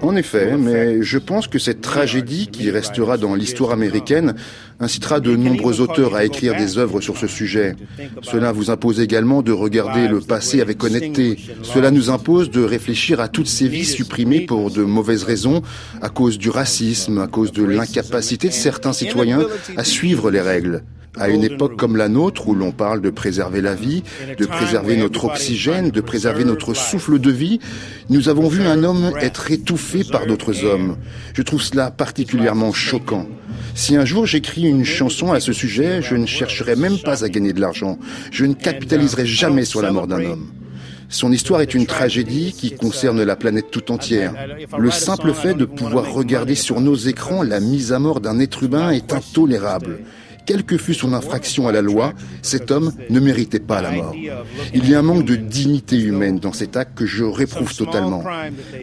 En 0.00 0.16
effet, 0.16 0.56
mais 0.56 1.02
je 1.02 1.18
pense 1.18 1.46
que 1.46 1.58
cette 1.58 1.80
tragédie 1.80 2.48
qui 2.48 2.70
restera 2.70 3.18
dans 3.18 3.34
l'histoire 3.34 3.70
américaine 3.70 4.34
incitera 4.80 5.20
de 5.20 5.36
nombreux 5.36 5.80
auteurs 5.80 6.14
à 6.14 6.24
écrire 6.24 6.56
des 6.56 6.78
œuvres 6.78 7.00
sur 7.00 7.16
ce 7.18 7.26
sujet. 7.26 7.76
Cela 8.22 8.50
vous 8.50 8.70
impose 8.70 8.98
également 9.00 9.42
de 9.42 9.52
regarder 9.52 10.08
le 10.08 10.20
passé 10.20 10.60
avec 10.60 10.82
honnêteté. 10.82 11.36
Cela 11.62 11.90
nous 11.90 12.10
impose 12.10 12.50
de 12.50 12.62
réfléchir 12.62 13.20
à 13.20 13.28
toutes 13.28 13.46
ces 13.46 13.68
vies 13.68 13.84
supprimées 13.84 14.40
pour 14.40 14.70
de 14.70 14.82
mauvaises 14.82 15.24
raisons, 15.24 15.62
à 16.00 16.08
cause 16.08 16.38
du 16.38 16.50
racisme, 16.50 17.18
à 17.18 17.26
cause 17.26 17.52
de 17.52 17.64
l'incapacité 17.64 18.48
de 18.48 18.54
certains 18.54 18.92
citoyens 18.92 19.46
à 19.76 19.84
suivre 19.84 20.30
les 20.30 20.40
règles. 20.40 20.82
À 21.18 21.28
une 21.28 21.44
époque 21.44 21.76
comme 21.76 21.96
la 21.96 22.08
nôtre, 22.08 22.48
où 22.48 22.54
l'on 22.54 22.72
parle 22.72 23.02
de 23.02 23.10
préserver 23.10 23.60
la 23.60 23.74
vie, 23.74 24.02
de 24.38 24.46
préserver 24.46 24.96
notre 24.96 25.26
oxygène, 25.26 25.90
de 25.90 26.00
préserver 26.00 26.44
notre 26.44 26.72
souffle 26.72 27.18
de 27.18 27.30
vie, 27.30 27.60
nous 28.08 28.30
avons 28.30 28.48
vu 28.48 28.62
un 28.62 28.82
homme 28.82 29.12
être 29.20 29.50
étouffé 29.50 30.04
par 30.04 30.26
d'autres 30.26 30.64
hommes. 30.64 30.96
Je 31.34 31.42
trouve 31.42 31.62
cela 31.62 31.90
particulièrement 31.90 32.72
choquant. 32.72 33.26
Si 33.74 33.94
un 33.96 34.06
jour 34.06 34.26
j'écris 34.26 34.62
une 34.62 34.84
chanson 34.84 35.32
à 35.32 35.40
ce 35.40 35.52
sujet, 35.52 36.00
je 36.00 36.14
ne 36.14 36.26
chercherai 36.26 36.76
même 36.76 36.98
pas 36.98 37.24
à 37.24 37.28
gagner 37.28 37.52
de 37.52 37.60
l'argent. 37.60 37.98
Je 38.30 38.46
ne 38.46 38.54
capitaliserai 38.54 39.26
jamais 39.26 39.66
sur 39.66 39.82
la 39.82 39.92
mort 39.92 40.06
d'un 40.06 40.24
homme. 40.24 40.50
Son 41.12 41.30
histoire 41.30 41.60
est 41.60 41.74
une 41.74 41.84
tragédie 41.84 42.54
qui 42.54 42.74
concerne 42.74 43.22
la 43.22 43.36
planète 43.36 43.70
tout 43.70 43.92
entière. 43.92 44.32
Le 44.78 44.90
simple 44.90 45.34
fait 45.34 45.52
de 45.52 45.66
pouvoir 45.66 46.10
regarder 46.10 46.54
sur 46.54 46.80
nos 46.80 46.94
écrans 46.94 47.42
la 47.42 47.60
mise 47.60 47.92
à 47.92 47.98
mort 47.98 48.20
d'un 48.20 48.38
être 48.38 48.62
humain 48.62 48.90
est 48.90 49.12
intolérable. 49.12 50.00
Quelle 50.46 50.64
que 50.64 50.76
fût 50.76 50.94
son 50.94 51.12
infraction 51.12 51.68
à 51.68 51.72
la 51.72 51.82
loi, 51.82 52.12
cet 52.42 52.70
homme 52.70 52.92
ne 53.10 53.20
méritait 53.20 53.60
pas 53.60 53.80
la 53.80 53.92
mort. 53.92 54.14
Il 54.74 54.88
y 54.88 54.94
a 54.94 54.98
un 54.98 55.02
manque 55.02 55.24
de 55.24 55.36
dignité 55.36 55.98
humaine 56.00 56.38
dans 56.38 56.52
cet 56.52 56.76
acte 56.76 56.96
que 56.96 57.06
je 57.06 57.24
réprouve 57.24 57.74
totalement. 57.74 58.24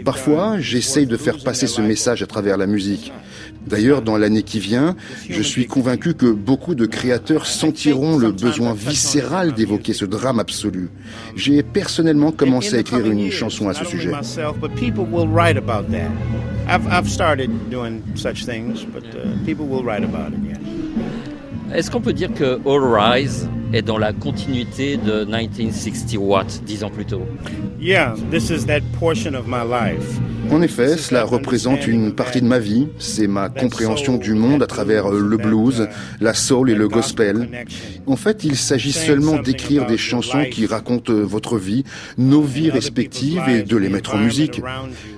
Parfois, 0.06 0.60
j'essaye 0.60 1.06
de 1.06 1.18
faire 1.18 1.38
passer 1.44 1.68
ce 1.68 1.82
message 1.82 2.24
à 2.24 2.28
travers 2.28 2.58
la 2.58 2.68
musique. 2.68 3.12
D'ailleurs, 3.68 4.02
dans 4.02 4.18
l'année 4.18 4.44
qui 4.44 4.60
vient, 4.60 4.96
je 5.30 5.42
suis 5.42 5.68
convaincu 5.68 6.14
que 6.14 6.32
beaucoup 6.32 6.76
de 6.76 6.86
créateurs 6.86 7.46
sentiront 7.46 8.18
le 8.18 8.32
besoin 8.32 8.74
viscéral 8.74 9.54
d'évoquer 9.54 9.94
ce 9.94 10.06
drame 10.06 10.40
absolu. 10.40 10.90
J'ai 11.36 11.62
personnellement 11.62 12.32
commencé 12.32 12.76
à 12.76 12.80
écrire 12.80 13.06
une 13.06 13.30
chanson 13.32 13.70
à 13.70 13.74
ce 13.74 13.86
sujet. 13.86 14.12
Est-ce 21.74 21.92
qu'on 21.92 22.02
peut 22.02 22.14
dire 22.14 22.34
que 22.34 22.60
All 22.66 22.84
Rise 22.84 23.48
est 23.74 23.82
dans 23.82 23.98
la 23.98 24.14
continuité 24.14 24.98
de 24.98 25.26
1960 25.26 26.18
Watt, 26.20 26.62
dix 26.66 26.84
ans 26.84 26.90
plus 26.90 27.06
tôt 27.06 27.24
Yeah, 27.80 28.16
this 28.30 28.50
is 28.50 28.66
that 28.66 28.82
portion 29.00 29.36
of 29.36 29.48
my 29.48 29.64
life. 29.64 30.20
En 30.52 30.64
effet, 30.64 30.98
cela 30.98 31.26
représente 31.26 31.86
une 31.86 32.14
partie 32.14 32.42
de 32.42 32.48
ma 32.48 32.58
vie. 32.58 32.88
C'est 32.98 33.28
ma 33.28 33.50
compréhension 33.50 34.18
du 34.18 34.34
monde 34.34 34.64
à 34.64 34.68
travers 34.68 35.10
le 35.10 35.38
blues, 35.38 35.88
la 36.20 36.34
soul 36.34 36.72
et 36.72 36.76
le 36.76 36.88
gospel. 36.88 37.66
En 38.08 38.16
fait, 38.16 38.44
il 38.44 38.56
s'agit 38.56 38.92
seulement 38.92 39.38
d'écrire 39.38 39.86
des 39.86 39.98
chansons 39.98 40.46
qui 40.50 40.66
racontent 40.66 41.14
votre 41.14 41.58
vie, 41.58 41.84
nos 42.18 42.42
vies 42.42 42.72
respectives 42.72 43.44
et 43.48 43.62
de 43.62 43.78
les 43.78 43.90
mettre 43.90 44.16
en 44.16 44.18
musique. 44.18 44.62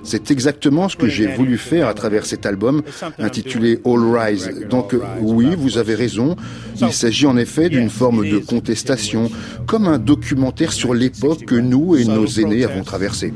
C'est 0.04 0.30
exactement 0.30 0.90
ce 0.90 0.96
que 0.96 1.08
j'ai 1.08 1.28
voulu 1.28 1.56
faire 1.56 1.88
à 1.88 1.94
travers 1.94 2.26
cet 2.26 2.44
album 2.44 2.82
intitulé 3.18 3.80
All 3.86 4.14
Rise. 4.14 4.66
Donc 4.68 4.94
oui, 5.20 5.48
vous 5.56 5.78
avez 5.78 5.94
raison. 5.94 6.36
Il 6.80 6.92
s'agit 6.92 7.26
en 7.26 7.36
effet 7.38 7.70
d'une 7.70 7.90
forme 7.90 8.28
de 8.28 8.41
contestation, 8.42 9.30
comme 9.66 9.86
un 9.86 9.98
documentaire 9.98 10.72
sur 10.72 10.94
l'époque 10.94 11.44
que 11.46 11.54
nous 11.54 11.96
et 11.96 12.04
nos 12.04 12.26
aînés 12.26 12.64
avons 12.64 12.84
traversée. 12.84 13.32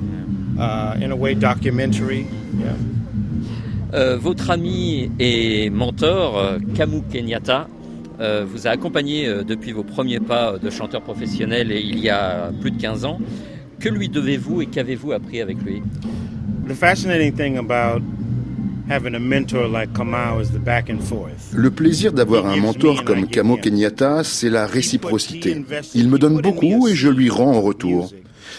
Uh, 0.58 1.02
in 1.02 1.10
a 1.10 1.14
way, 1.14 1.34
documentary. 1.34 2.26
Yeah. 2.58 2.72
Euh, 3.94 4.16
votre 4.16 4.50
ami 4.50 5.10
et 5.18 5.70
mentor, 5.70 6.38
euh, 6.38 6.58
Kamu 6.74 7.02
Kenyatta, 7.10 7.68
euh, 8.20 8.44
vous 8.48 8.66
a 8.66 8.70
accompagné 8.70 9.26
euh, 9.26 9.44
depuis 9.44 9.72
vos 9.72 9.82
premiers 9.82 10.20
pas 10.20 10.58
de 10.58 10.70
chanteur 10.70 11.02
professionnel 11.02 11.70
et 11.70 11.80
il 11.80 11.98
y 11.98 12.08
a 12.08 12.50
plus 12.60 12.70
de 12.70 12.80
15 12.80 13.04
ans. 13.04 13.18
Que 13.78 13.88
lui 13.88 14.08
devez-vous 14.08 14.62
et 14.62 14.66
qu'avez-vous 14.66 15.12
appris 15.12 15.40
avec 15.40 15.62
lui? 15.62 15.82
The 16.66 16.74
fascinating 16.74 17.32
thing 17.34 17.58
about 17.58 18.02
Le 21.52 21.70
plaisir 21.70 22.12
d'avoir 22.12 22.46
un 22.46 22.56
mentor 22.56 23.04
comme 23.04 23.26
Kamo 23.26 23.56
Kenyatta, 23.56 24.22
c'est 24.22 24.50
la 24.50 24.66
réciprocité. 24.66 25.64
Il 25.94 26.08
me 26.08 26.18
donne 26.18 26.40
beaucoup 26.40 26.86
et 26.86 26.94
je 26.94 27.08
lui 27.08 27.28
rends 27.28 27.54
en 27.54 27.60
retour. 27.60 28.10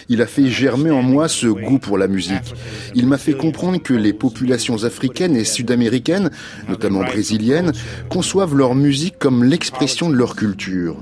Il 0.10 0.22
a 0.22 0.26
fait 0.26 0.48
germer 0.48 0.92
en 0.92 1.02
moi 1.02 1.28
ce 1.28 1.48
goût 1.48 1.80
pour 1.80 1.98
la 1.98 2.08
musique. 2.08 2.54
Il 2.94 3.08
m'a 3.08 3.18
fait 3.18 3.34
comprendre 3.36 3.82
que 3.82 3.94
les 3.94 4.14
populations 4.14 4.84
africaines 4.84 5.36
et 5.36 5.46
sud-américaines, 5.46 6.30
notamment 6.68 7.04
brésiliennes, 7.04 7.72
conçoivent 8.10 8.56
leur 8.56 8.76
musique 8.76 9.18
comme 9.20 9.44
l'expression 9.44 10.10
de 10.10 10.16
leur 10.16 10.36
culture. 10.36 10.98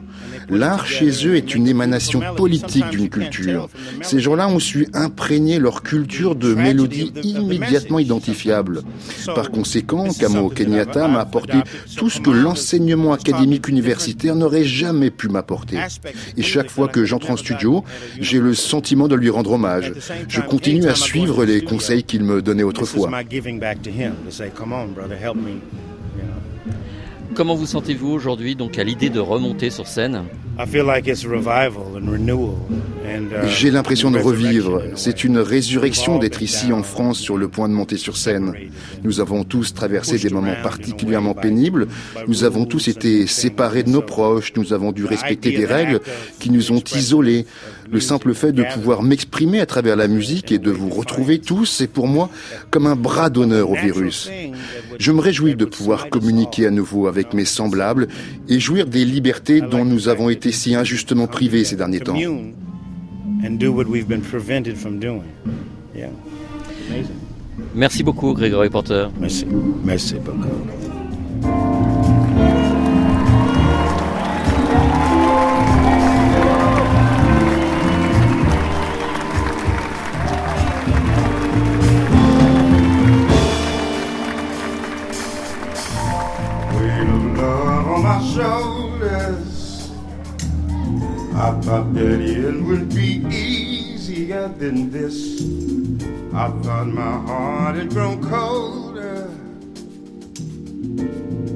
L'art 0.50 0.86
chez 0.86 1.28
eux 1.28 1.36
est 1.36 1.56
une 1.56 1.68
émanation 1.68 2.22
politique 2.36 2.90
d'une 2.90 3.10
culture. 3.10 3.70
Ces 4.02 4.20
gens-là 4.20 4.48
ont 4.48 4.60
su 4.60 4.88
imprégner 4.94 5.60
leur 5.60 5.84
culture 5.84 6.36
de 6.36 6.54
mélodies 6.54 7.12
immédiatement 7.24 8.00
identifiables. 8.00 8.82
Par 9.34 9.52
conséquent, 9.52 10.08
Kamo 10.20 10.50
Kenyatta 10.50 11.08
m'a 11.08 11.22
apporté 11.22 11.58
tout 11.98 12.10
ce 12.10 12.20
que 12.20 12.30
l'enseignement 12.30 13.14
académique 13.14 13.68
universitaire 13.68 14.36
n'aurait 14.36 14.64
jamais 14.64 15.12
pu 15.12 15.30
m'apporter. 15.30 15.80
Et 16.38 16.42
chaque 16.42 16.70
fois 16.70 16.88
que 16.88 17.06
j'entre 17.06 17.32
en 17.32 17.38
studio, 17.38 17.84
j'ai 18.20 18.40
le 18.40 18.54
sentiment 18.54 19.08
de 19.08 19.16
lui 19.16 19.30
rendre 19.30 19.54
hommage. 19.54 19.94
Je 20.28 20.42
continue 20.42 20.88
à 20.88 20.96
suivre 20.96 21.46
les 21.46 21.62
conseils 21.62 22.04
qu'il 22.04 22.24
me 22.24 22.42
donnait 22.42 22.64
autrefois. 22.64 23.10
Comment 27.36 27.56
vous 27.56 27.66
sentez-vous 27.66 28.12
aujourd'hui 28.12 28.56
donc 28.56 28.80
à 28.80 28.84
l'idée 28.86 29.10
de 29.10 29.20
remonter 29.20 29.70
sur 29.70 29.88
scène? 29.88 30.24
I 30.58 30.66
feel 30.66 30.86
like 30.86 31.06
it's 31.06 31.26
a 31.26 31.28
revival 31.28 31.98
and 31.98 32.10
renewal. 32.10 32.56
And, 33.06 33.26
uh, 33.26 33.50
J'ai 33.50 33.72
l'impression 33.72 34.10
de 34.10 34.20
revivre. 34.20 34.84
C'est 34.96 35.26
une 35.26 35.40
résurrection 35.40 36.18
d'être 36.18 36.42
ici 36.42 36.72
en 36.72 36.82
France 36.82 37.20
sur 37.20 37.36
le 37.36 37.50
point 37.50 37.68
de 37.68 37.74
monter 37.74 37.98
sur 37.98 38.16
scène. 38.16 38.54
Nous 39.04 39.20
avons 39.20 39.44
tous 39.44 39.74
traversé 39.74 40.18
des 40.18 40.30
moments 40.30 40.56
particulièrement 40.64 41.34
pénibles. 41.34 41.88
Nous 42.30 42.46
avons 42.46 42.66
tous 42.66 42.88
été 42.88 43.28
séparés 43.28 43.84
de 43.84 43.90
nos 43.90 44.02
proches. 44.02 44.54
Nous 44.56 44.72
avons 44.72 44.94
dû 44.94 45.04
respecter 45.04 45.52
des 45.52 45.66
règles 45.66 46.00
qui 46.40 46.52
nous 46.52 46.72
ont 46.72 46.84
isolés. 46.96 47.46
Le 47.96 48.02
simple 48.02 48.34
fait 48.34 48.52
de 48.52 48.64
pouvoir 48.74 49.04
m'exprimer 49.04 49.62
à 49.62 49.66
travers 49.66 49.96
la 49.96 50.10
musique 50.10 50.52
et 50.52 50.60
de 50.60 50.70
vous 50.70 50.90
retrouver 50.90 51.40
tous, 51.40 51.66
c'est 51.66 51.88
pour 51.88 52.08
moi 52.08 52.30
comme 52.70 52.88
un 52.88 52.96
bras 52.98 53.30
d'honneur 53.30 53.70
au 53.70 53.76
virus. 53.76 54.30
Je 55.00 55.12
me 55.14 55.22
réjouis 55.22 55.56
de 55.56 55.64
pouvoir 55.64 56.10
communiquer 56.10 56.68
à 56.68 56.72
nouveau 56.72 57.08
avec 57.08 57.34
mes 57.34 57.46
semblables 57.46 58.10
et 58.50 58.60
jouir 58.60 58.86
des 58.86 59.06
libertés 59.06 59.62
dont 59.62 59.86
nous 59.86 60.10
avons 60.10 60.30
été 60.30 60.52
si 60.52 60.76
injustement 60.76 61.28
privés 61.28 61.64
ces 61.64 61.78
derniers 61.78 62.02
temps. 62.02 62.18
and 63.46 63.60
do 63.60 63.72
what 63.72 63.88
we've 63.88 64.08
been 64.08 64.22
prevented 64.22 64.78
from 64.78 65.00
doing. 65.00 65.24
Yeah. 65.94 66.10
Amazing. 66.90 67.20
Merci 67.74 68.04
beaucoup, 68.04 68.34
Grégory 68.34 68.70
Porter. 68.70 69.08
Merci. 69.20 69.46
Merci 69.84 70.16
beaucoup. 70.16 70.95
I 91.38 91.52
thought 91.60 91.94
that 91.96 92.22
it 92.22 92.64
would 92.64 92.96
be 92.96 93.22
easier 93.30 94.48
than 94.48 94.90
this. 94.90 95.44
I 96.34 96.50
thought 96.64 96.88
my 96.88 97.18
heart 97.28 97.76
had 97.76 97.90
grown 97.90 98.24
colder. 98.24 99.28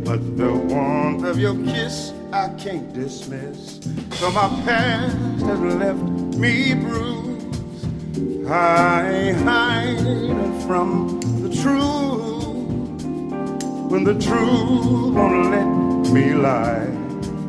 But 0.04 0.36
the 0.36 0.54
warmth 0.54 1.24
of 1.24 1.40
your 1.40 1.56
kiss 1.64 2.12
I 2.34 2.50
can't 2.60 2.92
dismiss. 2.94 3.80
So 4.20 4.30
my 4.32 4.50
past 4.66 5.16
has 5.44 5.60
left 5.60 6.04
me 6.36 6.74
bruised. 6.74 8.48
I 8.52 9.32
hide 9.32 10.64
from 10.68 11.22
the 11.42 11.56
truth 11.56 13.02
when 13.90 14.04
the 14.04 14.20
truth 14.20 15.16
won't 15.16 15.52
let 15.52 16.12
me 16.14 16.34
lie 16.34 16.88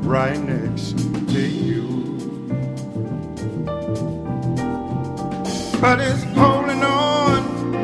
right 0.06 0.38
next 0.38 0.96
to 1.32 1.40
you. 1.40 2.19
But 5.80 5.98
it's 5.98 6.22
holding 6.36 6.82
on 6.82 7.74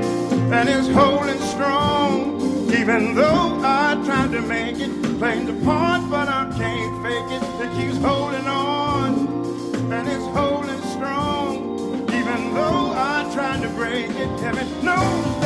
and 0.53 0.69
it's 0.69 0.87
holding 0.89 1.41
strong, 1.41 2.71
even 2.71 3.15
though 3.15 3.59
I 3.63 3.99
tried 4.05 4.33
to 4.33 4.43
make 4.43 4.79
it 4.79 5.19
plain 5.19 5.47
to 5.47 5.55
part, 5.65 6.11
but 6.11 6.29
I 6.29 6.45
can't 6.59 7.03
fake 7.03 7.31
it. 7.31 7.43
It 7.65 7.75
keeps 7.75 7.97
holding 8.05 8.47
on 8.47 9.91
and 9.91 10.09
it's 10.09 10.27
holding 10.37 10.83
strong, 10.95 12.05
even 12.13 12.53
though 12.53 12.93
I 12.95 13.31
tried 13.33 13.63
to 13.63 13.69
break 13.71 14.11
it. 14.11 14.41
Heaven 14.41 14.69
knows 14.85 15.46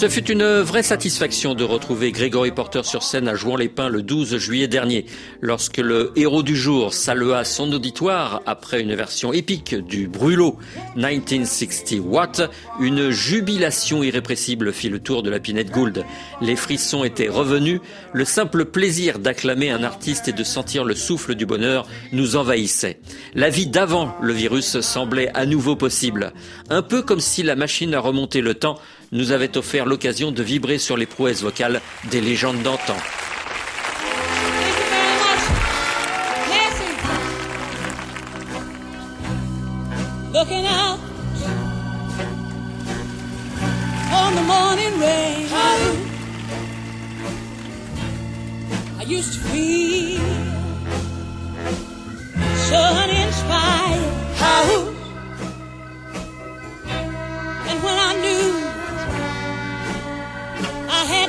Ce 0.00 0.08
fut 0.08 0.30
une 0.30 0.60
vraie 0.60 0.82
satisfaction 0.82 1.54
de 1.54 1.62
retrouver 1.62 2.10
Gregory 2.10 2.52
Porter 2.52 2.84
sur 2.84 3.02
scène 3.02 3.28
à 3.28 3.34
Jouan-les-Pins 3.34 3.90
le 3.90 4.02
12 4.02 4.38
juillet 4.38 4.66
dernier, 4.66 5.04
lorsque 5.42 5.76
le 5.76 6.12
héros 6.16 6.42
du 6.42 6.56
jour 6.56 6.94
salua 6.94 7.44
son 7.44 7.70
auditoire 7.70 8.40
après 8.46 8.80
une 8.80 8.94
version 8.94 9.34
épique 9.34 9.74
du 9.74 10.08
Brûlot 10.08 10.56
1960 10.96 12.00
Watt. 12.02 12.50
Une 12.80 13.10
jubilation 13.10 14.02
irrépressible 14.02 14.72
fit 14.72 14.88
le 14.88 15.00
tour 15.00 15.22
de 15.22 15.28
la 15.28 15.38
Pinette 15.38 15.70
Gould. 15.70 16.06
Les 16.40 16.56
frissons 16.56 17.04
étaient 17.04 17.28
revenus, 17.28 17.82
le 18.14 18.24
simple 18.24 18.64
plaisir 18.64 19.18
d'acclamer 19.18 19.68
un 19.68 19.82
artiste 19.82 20.28
et 20.28 20.32
de 20.32 20.44
sentir 20.44 20.82
le 20.82 20.94
souffle 20.94 21.34
du 21.34 21.44
bonheur 21.44 21.86
nous 22.12 22.36
envahissait. 22.36 23.00
La 23.34 23.50
vie 23.50 23.66
d'avant 23.66 24.16
le 24.22 24.32
virus 24.32 24.80
semblait 24.80 25.30
à 25.34 25.44
nouveau 25.44 25.76
possible, 25.76 26.32
un 26.70 26.80
peu 26.80 27.02
comme 27.02 27.20
si 27.20 27.42
la 27.42 27.54
machine 27.54 27.92
à 27.92 28.00
remonter 28.00 28.40
le 28.40 28.54
temps 28.54 28.78
nous 29.12 29.32
avait 29.32 29.56
offert 29.56 29.86
l'occasion 29.86 30.32
de 30.32 30.42
vibrer 30.42 30.78
sur 30.78 30.96
les 30.96 31.06
prouesses 31.06 31.42
vocales 31.42 31.80
des 32.10 32.20
légendes 32.20 32.62
d'antan. 32.62 32.96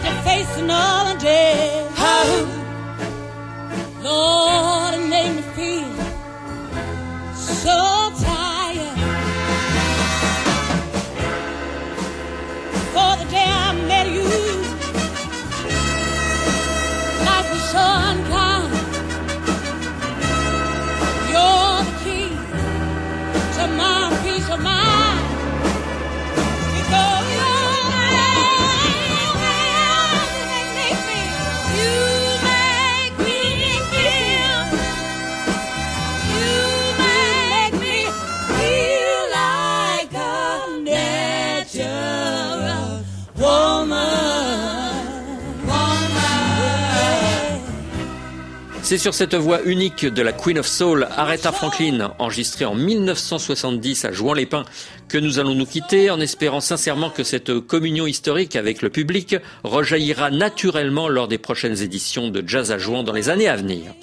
Had 0.01 0.17
to 0.17 0.23
face 0.23 0.57
another 0.57 1.19
day, 1.19 1.87
Lord, 4.01 4.93
it 4.95 5.07
made 5.07 5.35
me 5.35 5.41
feel 5.55 5.93
so 7.35 7.90
C'est 48.91 48.97
sur 48.97 49.13
cette 49.13 49.35
voix 49.35 49.63
unique 49.63 50.05
de 50.05 50.21
la 50.21 50.33
Queen 50.33 50.59
of 50.59 50.67
Soul, 50.67 51.07
Aretha 51.15 51.53
Franklin, 51.53 52.13
enregistrée 52.19 52.65
en 52.65 52.75
1970 52.75 54.03
à 54.03 54.11
Jouan-les-Pins, 54.11 54.65
que 55.07 55.17
nous 55.17 55.39
allons 55.39 55.55
nous 55.55 55.65
quitter 55.65 56.09
en 56.09 56.19
espérant 56.19 56.59
sincèrement 56.59 57.09
que 57.09 57.23
cette 57.23 57.57
communion 57.61 58.05
historique 58.05 58.57
avec 58.57 58.81
le 58.81 58.89
public 58.89 59.37
rejaillira 59.63 60.29
naturellement 60.29 61.07
lors 61.07 61.29
des 61.29 61.37
prochaines 61.37 61.81
éditions 61.81 62.27
de 62.27 62.43
Jazz 62.45 62.73
à 62.73 62.77
Jouan 62.77 63.03
dans 63.03 63.13
les 63.13 63.29
années 63.29 63.47
à 63.47 63.55
venir. 63.55 63.93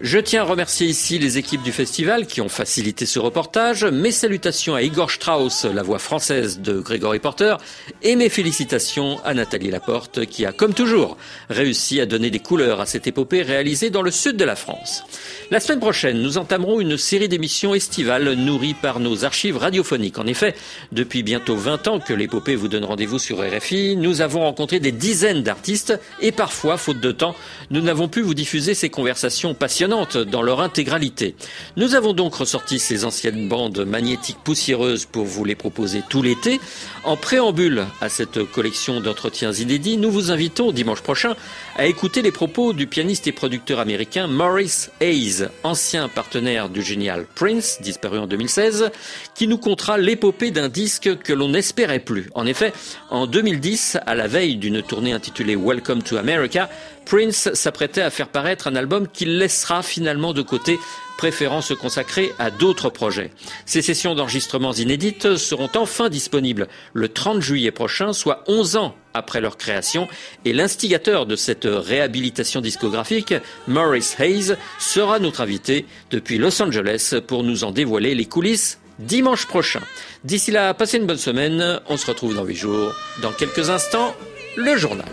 Je 0.00 0.20
tiens 0.20 0.42
à 0.42 0.44
remercier 0.44 0.86
ici 0.86 1.18
les 1.18 1.38
équipes 1.38 1.64
du 1.64 1.72
festival 1.72 2.28
qui 2.28 2.40
ont 2.40 2.48
facilité 2.48 3.04
ce 3.04 3.18
reportage, 3.18 3.84
mes 3.84 4.12
salutations 4.12 4.76
à 4.76 4.82
Igor 4.82 5.10
Strauss, 5.10 5.64
la 5.64 5.82
voix 5.82 5.98
française 5.98 6.60
de 6.60 6.78
Gregory 6.78 7.18
Porter, 7.18 7.56
et 8.04 8.14
mes 8.14 8.28
félicitations 8.28 9.18
à 9.24 9.34
Nathalie 9.34 9.72
Laporte 9.72 10.24
qui 10.24 10.46
a, 10.46 10.52
comme 10.52 10.72
toujours, 10.72 11.16
réussi 11.50 12.00
à 12.00 12.06
donner 12.06 12.30
des 12.30 12.38
couleurs 12.38 12.80
à 12.80 12.86
cette 12.86 13.08
épopée 13.08 13.42
réalisée 13.42 13.90
dans 13.90 14.02
le 14.02 14.12
sud 14.12 14.36
de 14.36 14.44
la 14.44 14.54
France. 14.54 15.02
La 15.50 15.58
semaine 15.58 15.80
prochaine, 15.80 16.22
nous 16.22 16.38
entamerons 16.38 16.78
une 16.78 16.96
série 16.96 17.28
d'émissions 17.28 17.74
estivales 17.74 18.34
nourries 18.34 18.76
par 18.80 19.00
nos 19.00 19.24
archives 19.24 19.56
radiophoniques. 19.56 20.18
En 20.18 20.28
effet, 20.28 20.54
depuis 20.92 21.24
bientôt 21.24 21.56
20 21.56 21.88
ans 21.88 21.98
que 21.98 22.14
l'épopée 22.14 22.54
vous 22.54 22.68
donne 22.68 22.84
rendez-vous 22.84 23.18
sur 23.18 23.38
RFI, 23.38 23.96
nous 23.96 24.20
avons 24.20 24.42
rencontré 24.42 24.78
des 24.78 24.92
dizaines 24.92 25.42
d'artistes 25.42 25.98
et 26.20 26.30
parfois, 26.30 26.76
faute 26.76 27.00
de 27.00 27.10
temps, 27.10 27.34
nous 27.72 27.80
n'avons 27.80 28.06
pu 28.06 28.20
vous 28.20 28.34
diffuser 28.34 28.74
ces 28.74 28.90
conversations 28.90 29.54
passionnantes 29.54 29.87
dans 29.88 30.42
leur 30.42 30.60
intégralité. 30.60 31.34
Nous 31.76 31.94
avons 31.94 32.12
donc 32.12 32.34
ressorti 32.34 32.78
ces 32.78 33.04
anciennes 33.04 33.48
bandes 33.48 33.84
magnétiques 33.84 34.38
poussiéreuses 34.44 35.06
pour 35.06 35.24
vous 35.24 35.44
les 35.44 35.54
proposer 35.54 36.02
tout 36.08 36.22
l'été. 36.22 36.60
En 37.04 37.16
préambule 37.16 37.86
à 38.00 38.08
cette 38.08 38.44
collection 38.44 39.00
d'entretiens 39.00 39.52
inédits, 39.52 39.96
nous 39.96 40.10
vous 40.10 40.30
invitons 40.30 40.72
dimanche 40.72 41.00
prochain 41.00 41.34
à 41.76 41.86
écouter 41.86 42.22
les 42.22 42.32
propos 42.32 42.72
du 42.72 42.86
pianiste 42.86 43.26
et 43.26 43.32
producteur 43.32 43.80
américain 43.80 44.26
Maurice 44.26 44.90
Hayes, 45.00 45.48
ancien 45.64 46.08
partenaire 46.08 46.68
du 46.68 46.82
génial 46.82 47.26
Prince, 47.34 47.78
disparu 47.80 48.18
en 48.18 48.26
2016, 48.26 48.90
qui 49.34 49.48
nous 49.48 49.58
contera 49.58 49.96
l'épopée 49.96 50.28
l'épopée 50.28 50.50
d'un 50.50 50.68
disque 50.68 51.16
que 51.22 51.32
l'on 51.32 51.48
n'espérait 51.48 52.00
plus. 52.00 52.28
En 52.34 52.44
effet, 52.44 52.72
en 53.08 53.26
2010, 53.26 53.96
à 54.04 54.14
la 54.14 54.26
veille 54.26 54.56
d'une 54.56 54.82
tournée 54.82 55.12
intitulée 55.12 55.56
Welcome 55.56 56.02
to 56.02 56.16
America, 56.16 56.68
Prince 57.08 57.48
s'apprêtait 57.54 58.02
à 58.02 58.10
faire 58.10 58.28
paraître 58.28 58.66
un 58.66 58.76
album 58.76 59.08
qu'il 59.08 59.38
laissera 59.38 59.82
finalement 59.82 60.34
de 60.34 60.42
côté 60.42 60.78
préférant 61.16 61.62
se 61.62 61.72
consacrer 61.72 62.32
à 62.38 62.50
d'autres 62.50 62.90
projets. 62.90 63.30
Ces 63.64 63.80
sessions 63.80 64.14
d'enregistrements 64.14 64.74
inédites 64.74 65.36
seront 65.36 65.70
enfin 65.74 66.10
disponibles 66.10 66.68
le 66.92 67.08
30 67.08 67.40
juillet 67.40 67.70
prochain, 67.70 68.12
soit 68.12 68.44
11 68.46 68.76
ans 68.76 68.94
après 69.14 69.40
leur 69.40 69.56
création, 69.56 70.06
et 70.44 70.52
l'instigateur 70.52 71.24
de 71.24 71.34
cette 71.34 71.66
réhabilitation 71.66 72.60
discographique, 72.60 73.34
Maurice 73.66 74.14
Hayes, 74.20 74.56
sera 74.78 75.18
notre 75.18 75.40
invité 75.40 75.86
depuis 76.10 76.36
Los 76.36 76.62
Angeles 76.62 77.14
pour 77.26 77.42
nous 77.42 77.64
en 77.64 77.72
dévoiler 77.72 78.14
les 78.14 78.26
coulisses 78.26 78.80
dimanche 78.98 79.46
prochain. 79.46 79.80
D'ici 80.24 80.50
là, 80.50 80.74
passez 80.74 80.98
une 80.98 81.06
bonne 81.06 81.16
semaine, 81.16 81.80
on 81.88 81.96
se 81.96 82.06
retrouve 82.06 82.34
dans 82.34 82.44
8 82.44 82.54
jours. 82.54 82.92
Dans 83.22 83.32
quelques 83.32 83.70
instants, 83.70 84.14
le 84.56 84.76
journal. 84.76 85.06